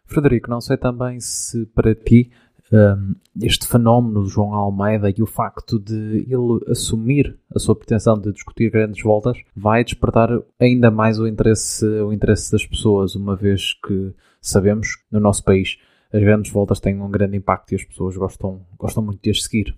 [0.04, 2.30] Frederico, não sei também se para ti
[2.72, 8.18] um, este fenómeno do João Almeida e o facto de ele assumir a sua pretensão
[8.18, 13.36] de discutir grandes voltas vai despertar ainda mais o interesse, o interesse das pessoas, uma
[13.36, 15.78] vez que sabemos no nosso país
[16.12, 19.42] as grandes voltas têm um grande impacto e as pessoas gostam, gostam muito de as
[19.42, 19.76] seguir.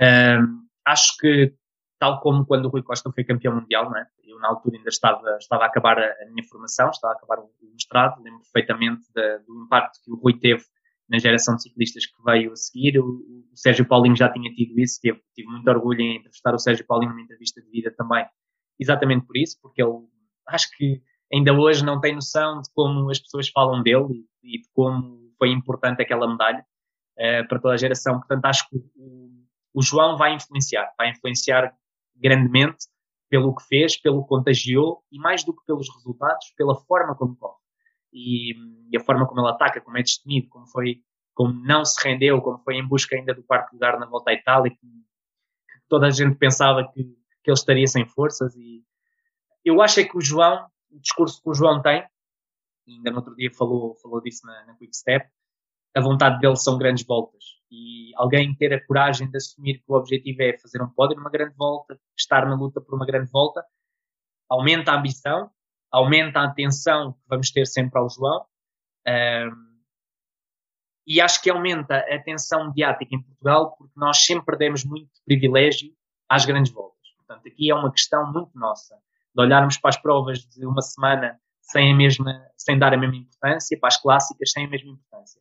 [0.00, 1.54] Um, acho que,
[1.98, 4.06] tal como quando o Rui Costa foi campeão mundial, não é?
[4.24, 7.50] eu na altura ainda estava, estava a acabar a, minha formação, estava a acabar o,
[7.72, 9.02] mestrado, lembro perfeitamente
[9.46, 10.62] do impacto que o Rui teve
[11.10, 12.98] na geração de ciclistas que veio a seguir.
[12.98, 13.06] O,
[13.52, 16.86] o Sérgio Paulinho já tinha tido isso, tive, tive muito orgulho em entrevistar o Sérgio
[16.86, 18.24] Paulinho numa entrevista de vida também,
[18.78, 20.06] exatamente por isso, porque ele,
[20.48, 21.02] acho que
[21.32, 25.50] ainda hoje não tem noção de como as pessoas falam dele e, de como foi
[25.50, 26.64] importante aquela medalha
[27.18, 28.18] uh, para toda a geração.
[28.18, 29.30] Portanto, acho que o,
[29.74, 31.74] o, João vai influenciar, vai influenciar
[32.14, 32.86] grandemente
[33.28, 37.36] pelo que fez, pelo que contagiou e mais do que pelos resultados, pela forma como
[37.36, 37.59] corre.
[38.12, 38.52] E,
[38.90, 41.02] e, a forma como ele ataca, como é destemido, como foi,
[41.34, 44.34] como não se rendeu, como foi em busca ainda do quarto lugar na volta à
[44.34, 48.82] Itália, que, que toda a gente pensava que, que ele estaria sem forças e
[49.64, 52.06] eu acho é que o João, o discurso que o João tem,
[52.88, 55.28] ainda no outro dia falou, falou disso na, na Quick Step,
[55.94, 57.44] a vontade dele são grandes voltas.
[57.70, 61.30] E alguém ter a coragem de assumir que o objetivo é fazer um pódio numa
[61.30, 63.64] grande volta, estar na luta por uma grande volta,
[64.48, 65.50] aumenta a ambição,
[65.90, 68.44] aumenta a atenção que vamos ter sempre ao João.
[69.06, 69.70] Um,
[71.06, 75.92] e acho que aumenta a atenção mediática em Portugal porque nós sempre demos muito privilégio
[76.28, 77.00] às grandes voltas.
[77.16, 78.96] Portanto, aqui é uma questão muito nossa
[79.34, 83.16] de olharmos para as provas de uma semana sem a mesma, sem dar a mesma
[83.16, 85.40] importância, para as clássicas sem a mesma importância.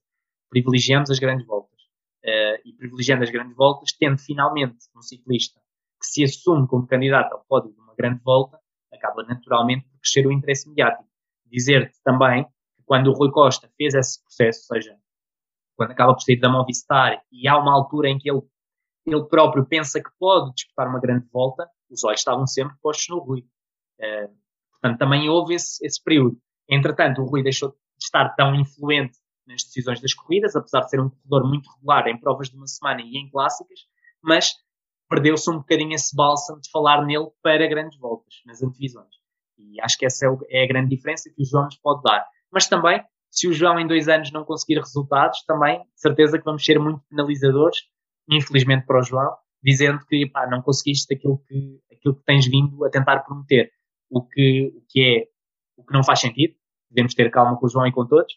[0.50, 1.80] Privilegiamos as grandes voltas.
[2.24, 5.60] Uh, e privilegiando as grandes voltas, tendo finalmente um ciclista
[6.02, 8.60] que se assume como candidato ao pódio de uma grande volta,
[8.94, 11.08] acaba naturalmente por crescer o interesse mediático.
[11.46, 14.98] Dizer-te também que quando o Rui Costa fez esse processo, ou seja,
[15.76, 18.42] quando acaba por sair da Movistar e há uma altura em que ele,
[19.06, 23.20] ele próprio pensa que pode disputar uma grande volta, os olhos estavam sempre postos no
[23.20, 23.46] Rui.
[24.00, 24.40] Uh,
[24.82, 26.38] Portanto, também houve esse, esse período.
[26.68, 31.02] Entretanto, o Rui deixou de estar tão influente nas decisões das corridas, apesar de ser
[31.02, 33.80] um corredor muito regular em provas de uma semana e em clássicas,
[34.22, 34.54] mas
[35.10, 39.10] perdeu-se um bocadinho esse bálsamo de falar nele para grandes voltas, nas antevisões.
[39.58, 42.26] E acho que essa é, é a grande diferença que o João nos pode dar.
[42.52, 46.64] Mas também, se o João em dois anos não conseguir resultados, também, certeza que vamos
[46.64, 47.78] ser muito penalizadores,
[48.30, 52.86] infelizmente para o João, dizendo que pá, não conseguiste aquilo que, aquilo que tens vindo
[52.86, 53.72] a tentar prometer
[54.10, 55.28] o que, o que é
[55.76, 56.54] o que não faz sentido.
[56.90, 58.34] Devemos ter calma com o João e com todos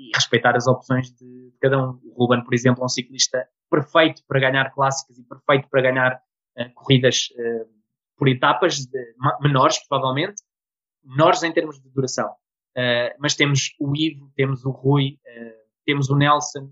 [0.00, 2.00] e respeitar as opções de cada um.
[2.04, 6.14] O Ruben, por exemplo, é um ciclista perfeito para ganhar clássicas e perfeito para ganhar
[6.14, 7.68] uh, corridas uh,
[8.16, 10.42] por etapas de, menores, provavelmente,
[11.04, 12.30] menores em termos de duração.
[12.76, 15.18] Uh, mas temos o Ivo, temos o Rui,
[15.84, 16.70] temos o Nelson,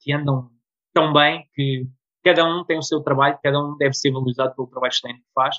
[0.00, 0.50] que andam
[0.92, 1.86] tão bem que
[2.22, 5.32] cada um tem o seu trabalho, cada um deve ser valorizado pelo trabalho excelente que
[5.34, 5.56] faz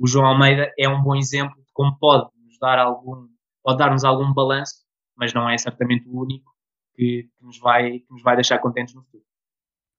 [0.00, 3.28] o João Almeida é um bom exemplo de como pode nos dar algum,
[3.62, 4.76] pode dar-nos algum balanço,
[5.20, 6.50] mas não é certamente o único
[6.94, 9.22] que, que, nos vai, que nos vai deixar contentes no futuro.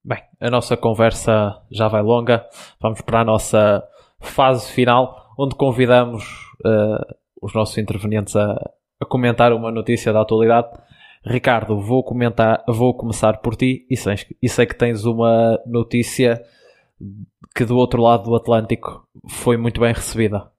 [0.04, 2.44] Bem, a nossa conversa já vai longa.
[2.80, 3.82] Vamos para a nossa
[4.20, 6.24] fase final, onde convidamos
[6.66, 8.52] uh, os nossos intervenientes a,
[9.00, 10.76] a, comentar uma notícia da atualidade.
[11.24, 16.42] Ricardo, vou comentar, vou começar por ti e sei, e sei que tens uma notícia
[17.54, 20.51] que do outro lado do Atlântico foi muito bem recebida.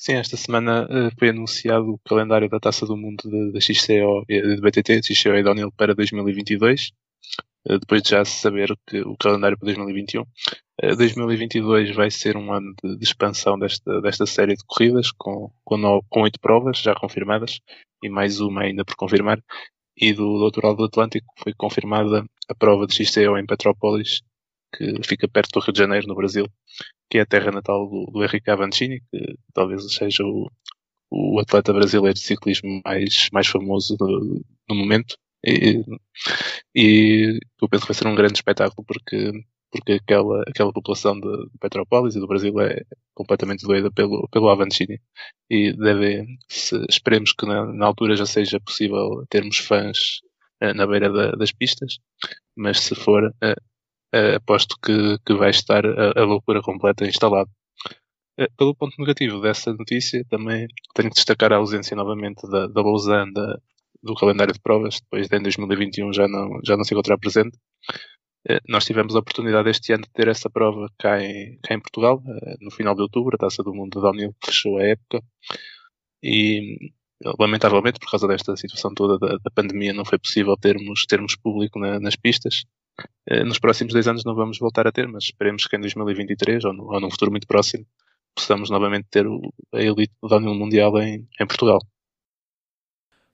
[0.00, 3.22] Sim, esta semana uh, foi anunciado o calendário da Taça do Mundo
[3.52, 6.92] da XCO e do BTT, XCO e Downhill para 2022.
[7.68, 10.22] Uh, depois de já saber que o calendário para 2021.
[10.22, 16.22] Uh, 2022 vai ser um ano de, expansão desta, desta série de corridas, com, com,
[16.22, 17.60] oito provas já confirmadas
[18.02, 19.38] e mais uma ainda por confirmar.
[19.94, 24.22] E do, do outro lado do Atlântico foi confirmada a prova de XCO em Petrópolis
[24.72, 26.46] que fica perto do Rio de Janeiro, no Brasil,
[27.10, 30.50] que é a terra natal do, do Henrique Avancini, que talvez seja o,
[31.10, 35.16] o atleta brasileiro de ciclismo mais, mais famoso no, no momento.
[35.44, 35.82] E,
[36.74, 39.32] e, eu penso que vai ser um grande espetáculo porque,
[39.70, 41.28] porque aquela, aquela população de,
[41.60, 42.82] Petrópolis e do Brasil é
[43.14, 45.00] completamente doida pelo, pelo Avancini.
[45.48, 50.20] E deve, se, esperemos que na, na altura já seja possível termos fãs
[50.62, 51.98] uh, na beira da, das pistas,
[52.56, 53.34] mas se for,
[54.14, 57.50] uh, aposto que, que vai estar a, a loucura completa instalado.
[58.38, 62.82] Uh, pelo ponto negativo dessa notícia, também tenho que destacar a ausência novamente da, da
[62.82, 63.58] Lausanne da,
[64.02, 67.56] do calendário de provas, depois de em 2021 já não, já não se encontrar presente.
[68.48, 71.80] Uh, nós tivemos a oportunidade este ano de ter essa prova cá em, cá em
[71.80, 72.22] Portugal,
[72.60, 75.22] no final de outubro, a Taça do Mundo de Downhill fechou a época.
[76.22, 76.92] E
[77.38, 81.78] lamentavelmente, por causa desta situação toda da, da pandemia, não foi possível termos, termos público
[81.78, 82.64] na, nas pistas.
[83.28, 86.64] Eh, nos próximos dois anos não vamos voltar a ter, mas esperemos que em 2023
[86.64, 87.84] ou, no, ou num futuro muito próximo
[88.34, 89.40] possamos novamente ter o,
[89.72, 91.78] a elite do downhill mundial em, em Portugal.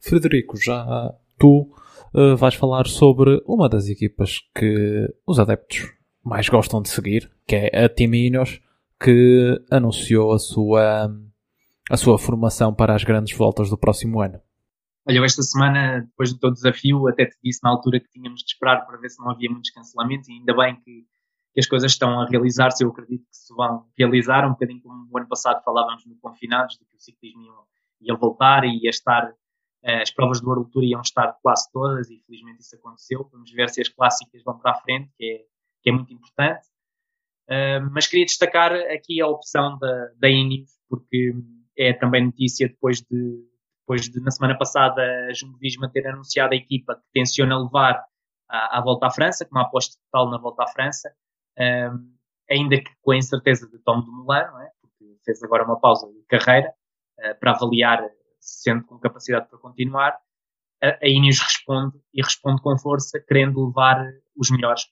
[0.01, 1.71] Frederico, já tu
[2.15, 5.93] uh, vais falar sobre uma das equipas que os adeptos
[6.25, 8.61] mais gostam de seguir, que é a Team Ineos,
[9.01, 11.11] que anunciou a sua,
[11.91, 14.41] a sua formação para as grandes voltas do próximo ano.
[15.09, 18.47] Olha, esta semana, depois do teu desafio, até te disse na altura que tínhamos de
[18.47, 21.07] esperar para ver se não havia muitos cancelamentos e ainda bem que,
[21.55, 22.83] que as coisas estão a realizar-se.
[22.83, 26.77] Eu acredito que se vão realizar, um bocadinho como o ano passado falávamos no Confinados,
[26.77, 30.73] de que o ciclismo ia, ia voltar e ia estar, uh, as provas do World
[30.73, 33.29] Tour iam estar quase todas e felizmente isso aconteceu.
[33.31, 35.39] Vamos ver se as clássicas vão para a frente, que é,
[35.85, 36.67] que é muito importante.
[37.49, 40.29] Uh, mas queria destacar aqui a opção da, da
[40.89, 41.33] porque
[41.79, 43.56] é também notícia depois de
[43.87, 48.05] depois de, na semana passada, a Jumbo Visma ter anunciado a equipa que tenciona levar
[48.49, 51.09] à, à volta à França, com uma aposta total na volta à França,
[51.57, 52.13] um,
[52.51, 54.71] ainda que com a incerteza de Tom Dumoulin, não é?
[54.81, 56.75] porque fez agora uma pausa de carreira
[57.21, 58.03] uh, para avaliar
[58.41, 60.19] se sente com capacidade para continuar,
[60.83, 64.05] a, Ineos responde e responde com força, querendo levar
[64.37, 64.83] os melhores.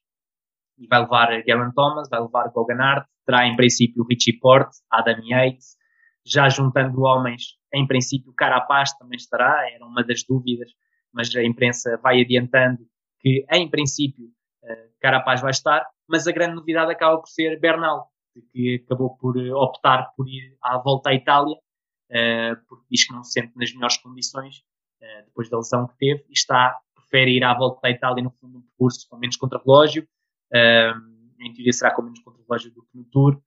[0.78, 5.76] E vai levar Garen Thomas, vai levar Goganard, terá em princípio Richie Porte, Adam Yates,
[6.24, 10.70] já juntando homens, em princípio Carapaz também estará, era uma das dúvidas,
[11.12, 12.86] mas a imprensa vai adiantando
[13.20, 14.30] que em princípio
[14.64, 18.10] eh, Carapaz vai estar, mas a grande novidade acaba por ser Bernal,
[18.52, 21.56] que acabou por eh, optar por ir à volta à Itália,
[22.10, 24.62] eh, porque diz que não se sente nas melhores condições
[25.26, 28.56] depois da lesão que teve e está, prefere ir à volta à Itália no fundo
[28.56, 30.08] um percurso com menos contrarrelógio,
[30.50, 33.38] em teoria será com menos contrarrelógio do que no Tour,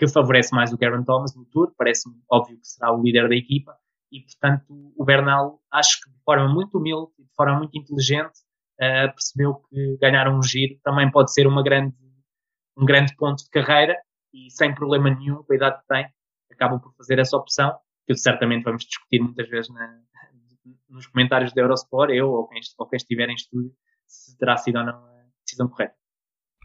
[0.00, 3.36] que favorece mais o Garen Thomas no Tour, parece-me óbvio que será o líder da
[3.36, 3.76] equipa,
[4.10, 4.64] e portanto
[4.96, 8.38] o Bernal, acho que de forma muito humilde e de forma muito inteligente,
[8.80, 11.94] uh, percebeu que ganhar um giro também pode ser uma grande,
[12.78, 13.94] um grande ponto de carreira,
[14.32, 16.08] e sem problema nenhum, com a idade que tem,
[16.50, 17.76] acabam por fazer essa opção,
[18.06, 20.00] que certamente vamos discutir muitas vezes na,
[20.88, 23.70] nos comentários da Eurosport, eu ou quem, ou quem estiver em estúdio,
[24.06, 25.99] se terá sido ou não a decisão correta.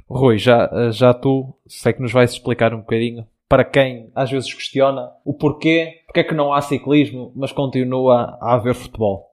[0.07, 4.53] Rui, já, já tu sei que nos vais explicar um bocadinho para quem às vezes
[4.53, 9.31] questiona o porquê, porque é que não há ciclismo, mas continua a haver futebol.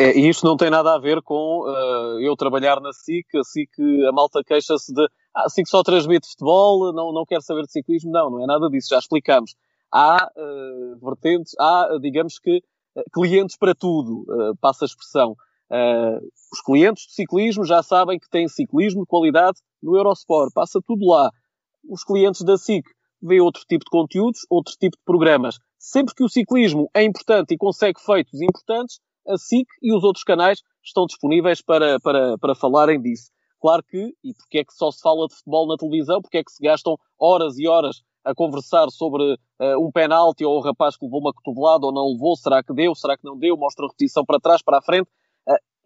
[0.00, 3.44] É, e isto não tem nada a ver com uh, eu trabalhar na SIC, a
[3.44, 3.70] SIC,
[4.08, 7.72] a malta queixa-se de ah, a SIC só transmite futebol, não, não quer saber de
[7.72, 8.10] ciclismo.
[8.10, 9.54] Não, não é nada disso, já explicamos.
[9.92, 12.62] Há uh, vertentes, há, digamos que,
[12.96, 14.24] uh, clientes para tudo,
[14.60, 15.36] passa a expressão.
[15.70, 21.06] Os clientes de ciclismo já sabem que têm ciclismo de qualidade no Eurosport, passa tudo
[21.06, 21.30] lá.
[21.88, 22.84] Os clientes da SIC
[23.22, 25.56] vê outro tipo de conteúdos, outro tipo de programas.
[25.78, 30.24] Sempre que o ciclismo é importante e consegue feitos importantes, a SIC e os outros
[30.24, 33.30] canais estão disponíveis para, para, para falarem disso.
[33.60, 36.44] Claro que, e porque é que só se fala de futebol na televisão, porque é
[36.44, 40.96] que se gastam horas e horas a conversar sobre uh, um penalti ou o rapaz
[40.96, 43.84] que levou uma cotovelada ou não levou, será que deu, será que não deu, mostra
[43.84, 45.08] a repetição para trás, para a frente.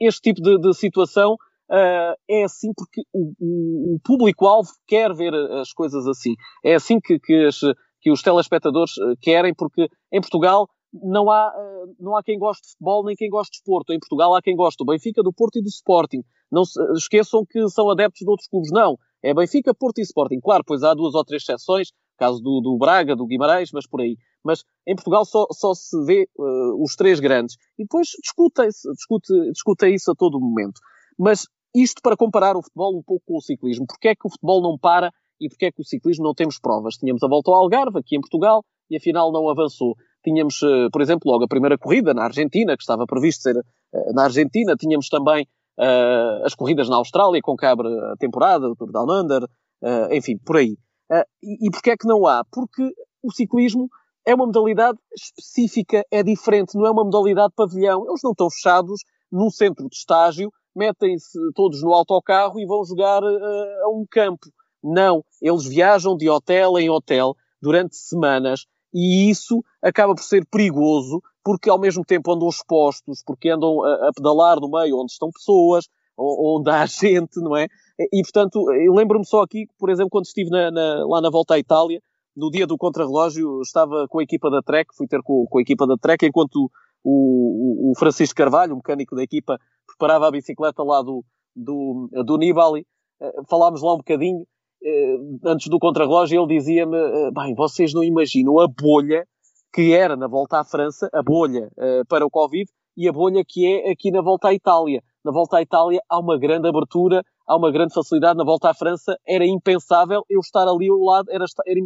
[0.00, 5.72] Este tipo de, de situação uh, é assim porque o, o, público-alvo quer ver as
[5.72, 6.34] coisas assim.
[6.64, 7.60] É assim que, que, as,
[8.00, 11.52] que os telespectadores querem, porque em Portugal não há,
[11.98, 13.92] não há quem goste de futebol nem quem goste de esporte.
[13.92, 16.22] Em Portugal há quem goste do Benfica, do Porto e do Sporting.
[16.50, 18.70] Não se esqueçam que são adeptos de outros clubes.
[18.70, 18.96] Não.
[19.22, 20.40] É Benfica, Porto e Sporting.
[20.40, 24.00] Claro, pois há duas ou três exceções, caso do, do Braga, do Guimarães, mas por
[24.00, 24.16] aí.
[24.44, 27.56] Mas em Portugal só, só se vê uh, os três grandes.
[27.78, 30.80] E depois discutem-se, discute, discutem isso a todo momento.
[31.18, 33.86] Mas isto para comparar o futebol um pouco com o ciclismo.
[33.86, 36.58] Porquê é que o futebol não para e porquê é que o ciclismo não temos
[36.58, 36.94] provas?
[36.94, 39.94] Tínhamos a volta ao Algarve, aqui em Portugal, e afinal não avançou.
[40.24, 44.12] Tínhamos, uh, por exemplo, logo a primeira corrida na Argentina, que estava previsto ser uh,
[44.14, 44.74] na Argentina.
[44.76, 45.46] Tínhamos também
[46.42, 49.46] as corridas na Austrália, com que abre a temporada, o Tour Down Under,
[50.10, 50.74] enfim, por aí.
[51.10, 52.44] Uh, e, e porquê é que não há?
[52.50, 52.82] Porque
[53.22, 53.88] o ciclismo
[54.26, 58.06] é uma modalidade específica, é diferente, não é uma modalidade pavilhão.
[58.08, 63.22] Eles não estão fechados num centro de estágio, metem-se todos no autocarro e vão jogar
[63.22, 64.46] uh, a um campo.
[64.82, 71.20] Não, eles viajam de hotel em hotel durante semanas e isso acaba por ser perigoso
[71.44, 75.30] porque ao mesmo tempo andam expostos, porque andam a, a pedalar no meio onde estão
[75.30, 75.86] pessoas,
[76.18, 77.68] onde há gente, não é?
[77.98, 81.58] E, portanto, lembro-me só aqui, por exemplo, quando estive na, na, lá na volta à
[81.58, 82.00] Itália,
[82.36, 85.62] no dia do contrarrelógio, estava com a equipa da Trek, fui ter com, com a
[85.62, 86.70] equipa da Trek, enquanto
[87.02, 91.24] o, o, Francisco Carvalho, o mecânico da equipa, preparava a bicicleta lá do,
[91.54, 92.84] do, do Nibali.
[93.22, 94.44] Eh, falámos lá um bocadinho,
[94.84, 95.16] eh,
[95.46, 99.26] antes do contrarrelógio, ele dizia-me, eh, bem, vocês não imaginam a bolha
[99.72, 101.70] que era na volta à França, a bolha
[102.08, 102.66] para o Covid,
[102.96, 105.02] e a bolha que é aqui na volta à Itália.
[105.22, 108.36] Na volta à Itália há uma grande abertura, há uma grande facilidade.
[108.36, 111.44] Na volta à França era impensável eu estar ali ao lado, era,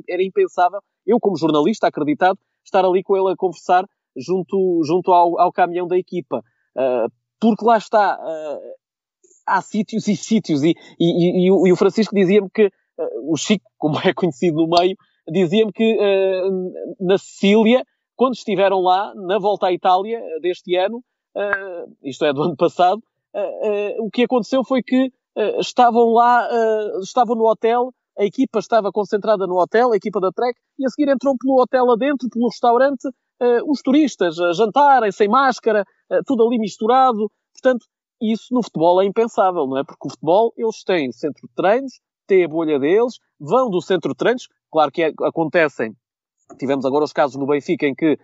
[0.08, 3.84] era, impensável, eu como jornalista acreditado, estar ali com ele a conversar
[4.16, 6.42] junto, junto ao, ao caminhão da equipa.
[6.76, 8.60] Uh, porque lá está, uh,
[9.46, 13.70] há sítios e sítios, e, e, e, e o Francisco dizia-me que, uh, o Chico,
[13.78, 14.96] como é conhecido no meio,
[15.30, 15.96] dizia-me que
[16.98, 17.84] na Sicília,
[18.16, 21.04] quando estiveram lá, na volta à Itália deste ano,
[22.02, 23.00] isto é do ano passado,
[24.00, 25.12] o que aconteceu foi que
[25.58, 30.30] estavam lá, uh, estavam no hotel, a equipa estava concentrada no hotel, a equipa da
[30.30, 35.12] Trek, e a seguir entrou pelo hotel adentro, pelo restaurante, uh, os turistas a jantarem,
[35.12, 35.84] sem máscara,
[36.26, 37.30] tudo ali misturado.
[37.54, 37.86] Portanto,
[38.20, 39.84] isso no futebol é impensável, não é?
[39.84, 44.10] Porque o futebol, eles têm centro de treinos, têm a bolha deles, vão do centro
[44.10, 45.94] de treinos, claro que é, acontecem,
[46.58, 48.18] tivemos agora os casos no Benfica em que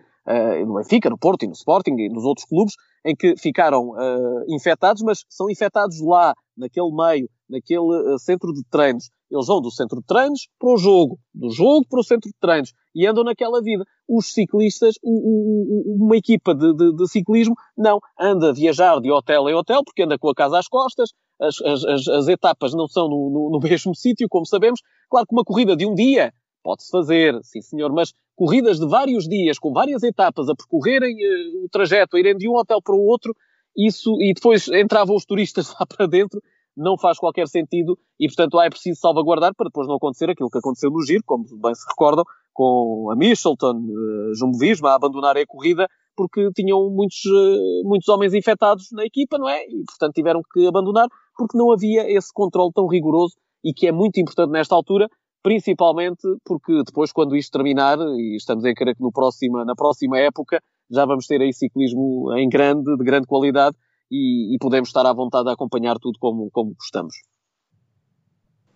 [0.65, 2.75] no Benfica, no Porto e no Sporting e nos outros clubes,
[3.07, 8.61] em que ficaram uh, infectados, mas são infectados lá, naquele meio, naquele uh, centro de
[8.69, 9.09] treinos.
[9.31, 12.35] Eles vão do centro de treinos para o jogo, do jogo para o centro de
[12.39, 13.83] treinos e andam naquela vida.
[14.07, 19.53] Os ciclistas, uma equipa de, de, de, ciclismo, não, anda a viajar de hotel em
[19.53, 23.29] hotel porque anda com a casa às costas, as, as, as etapas não são no,
[23.29, 24.81] no, no mesmo sítio, como sabemos.
[25.09, 26.33] Claro que uma corrida de um dia
[26.67, 31.63] pode-se fazer, sim senhor, mas corridas de vários dias, com várias etapas, a percorrerem uh,
[31.63, 33.33] o trajeto, a irem de um hotel para o outro,
[33.73, 36.41] isso, e depois entravam os turistas lá para dentro,
[36.75, 40.57] não faz qualquer sentido e, portanto, é preciso salvaguardar para depois não acontecer aquilo que
[40.57, 45.43] aconteceu no Giro, como bem se recordam, com a Michelton, uh, Jumbo Visma a abandonarem
[45.43, 45.87] a corrida
[46.17, 49.63] porque tinham muitos, uh, muitos homens infectados na equipa, não é?
[49.67, 51.07] E, portanto, tiveram que abandonar
[51.37, 55.07] porque não havia esse controle tão rigoroso e que é muito importante nesta altura,
[55.43, 60.17] principalmente porque depois, quando isto terminar, e estamos a querer que no próxima, na próxima
[60.19, 63.75] época, já vamos ter aí ciclismo em grande, de grande qualidade,
[64.11, 67.15] e, e podemos estar à vontade a acompanhar tudo como, como gostamos.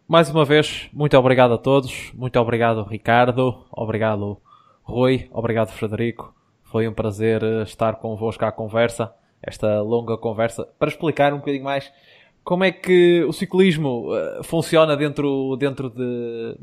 [0.07, 4.41] Mais uma vez, muito obrigado a todos, muito obrigado Ricardo, obrigado
[4.83, 6.35] Rui, obrigado Frederico.
[6.63, 11.63] Foi um prazer eh, estar convosco à conversa, esta longa conversa, para explicar um bocadinho
[11.63, 11.91] mais
[12.43, 16.57] como é que o ciclismo uh, funciona dentro, dentro de,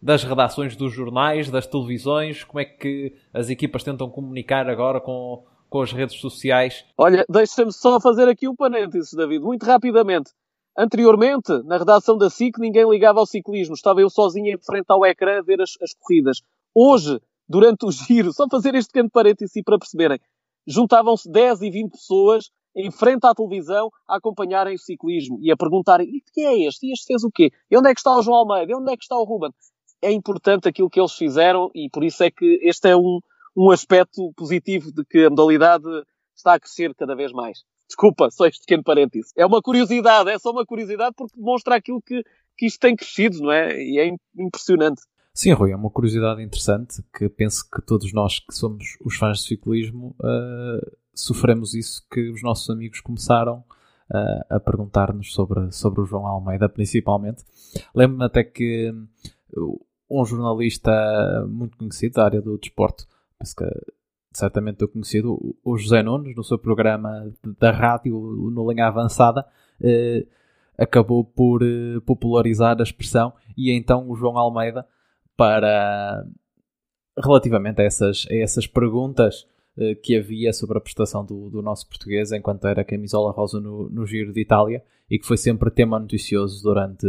[0.00, 2.44] das redações dos jornais, das televisões?
[2.44, 6.84] Como é que as equipas tentam comunicar agora com, com as redes sociais?
[6.96, 10.30] Olha, deixa-me só fazer aqui um parênteses, David, muito rapidamente.
[10.78, 13.74] Anteriormente, na redação da SIC, ninguém ligava ao ciclismo.
[13.74, 16.42] Estava eu sozinho em frente ao ecrã a ver as, as corridas.
[16.74, 17.18] Hoje,
[17.48, 20.20] durante o giro, só fazer este pequeno parêntese para perceberem,
[20.66, 25.56] juntavam-se 10 e 20 pessoas em frente à televisão a acompanharem o ciclismo e a
[25.56, 26.86] perguntarem e que é este?
[26.86, 27.50] E este fez o quê?
[27.70, 28.70] E onde é que está o João Almeida?
[28.70, 29.50] E onde é que está o Ruben?
[30.02, 33.20] É importante aquilo que eles fizeram e por isso é que este é um,
[33.56, 35.88] um aspecto positivo de que a modalidade
[36.36, 37.60] está a crescer cada vez mais.
[37.88, 39.32] Desculpa, só este pequeno parêntese.
[39.36, 42.22] É uma curiosidade, é só uma curiosidade porque demonstra aquilo que,
[42.58, 43.80] que isto tem crescido, não é?
[43.82, 45.02] E é impressionante.
[45.32, 49.38] Sim, Rui, é uma curiosidade interessante que penso que todos nós que somos os fãs
[49.38, 53.64] de ciclismo uh, sofremos isso que os nossos amigos começaram
[54.10, 57.44] uh, a perguntar-nos sobre, sobre o João Almeida, principalmente.
[57.94, 58.94] Lembro-me até que
[60.08, 60.92] um jornalista
[61.48, 63.06] muito conhecido da área do desporto,
[63.38, 63.64] penso que
[64.32, 68.14] certamente eu conhecido, o José Nunes, no seu programa da rádio,
[68.52, 69.46] no Linha Avançada,
[69.80, 70.28] uh,
[70.78, 71.62] acabou por
[72.04, 74.86] popularizar a expressão e então o João Almeida
[75.34, 76.24] para
[77.22, 79.46] relativamente a essas, a essas perguntas
[80.02, 84.06] que havia sobre a prestação do, do, nosso português enquanto era camisola rosa no, no
[84.06, 87.06] Giro de Itália e que foi sempre tema noticioso durante,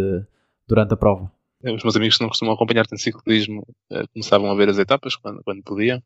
[0.68, 1.32] durante a prova.
[1.64, 5.16] Os meus amigos que não costumam acompanhar tanto ciclismo uh, começavam a ver as etapas
[5.16, 6.02] quando, quando podiam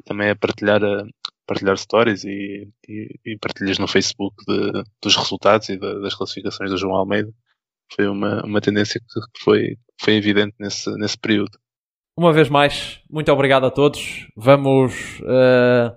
[0.00, 1.04] e também a partilhar, a
[1.46, 6.70] partilhar stories e, e, e partilhas no Facebook de, dos resultados e de, das classificações
[6.70, 7.32] do João Almeida
[7.94, 11.58] foi uma, uma tendência que foi, foi evidente nesse, nesse período.
[12.20, 14.28] Uma vez mais, muito obrigado a todos.
[14.36, 15.96] Vamos uh,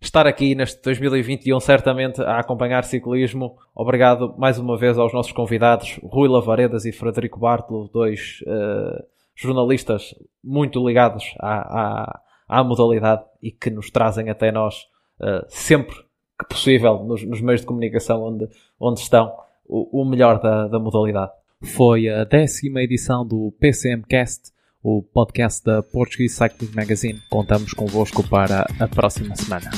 [0.00, 3.56] estar aqui neste 2021 certamente a acompanhar ciclismo.
[3.74, 9.04] Obrigado mais uma vez aos nossos convidados, Rui Lavaredas e Frederico Bartolo, dois uh,
[9.34, 10.14] jornalistas
[10.44, 14.76] muito ligados à, à, à, modalidade e que nos trazem até nós
[15.20, 15.96] uh, sempre
[16.38, 18.48] que possível nos, nos meios de comunicação onde,
[18.78, 19.34] onde estão
[19.66, 21.32] o, o melhor da, da modalidade.
[21.64, 24.53] Foi a décima edição do PCMcast,
[24.84, 27.22] o podcast da Portuguese Cycling Magazine.
[27.30, 29.70] Contamos convosco para a próxima semana.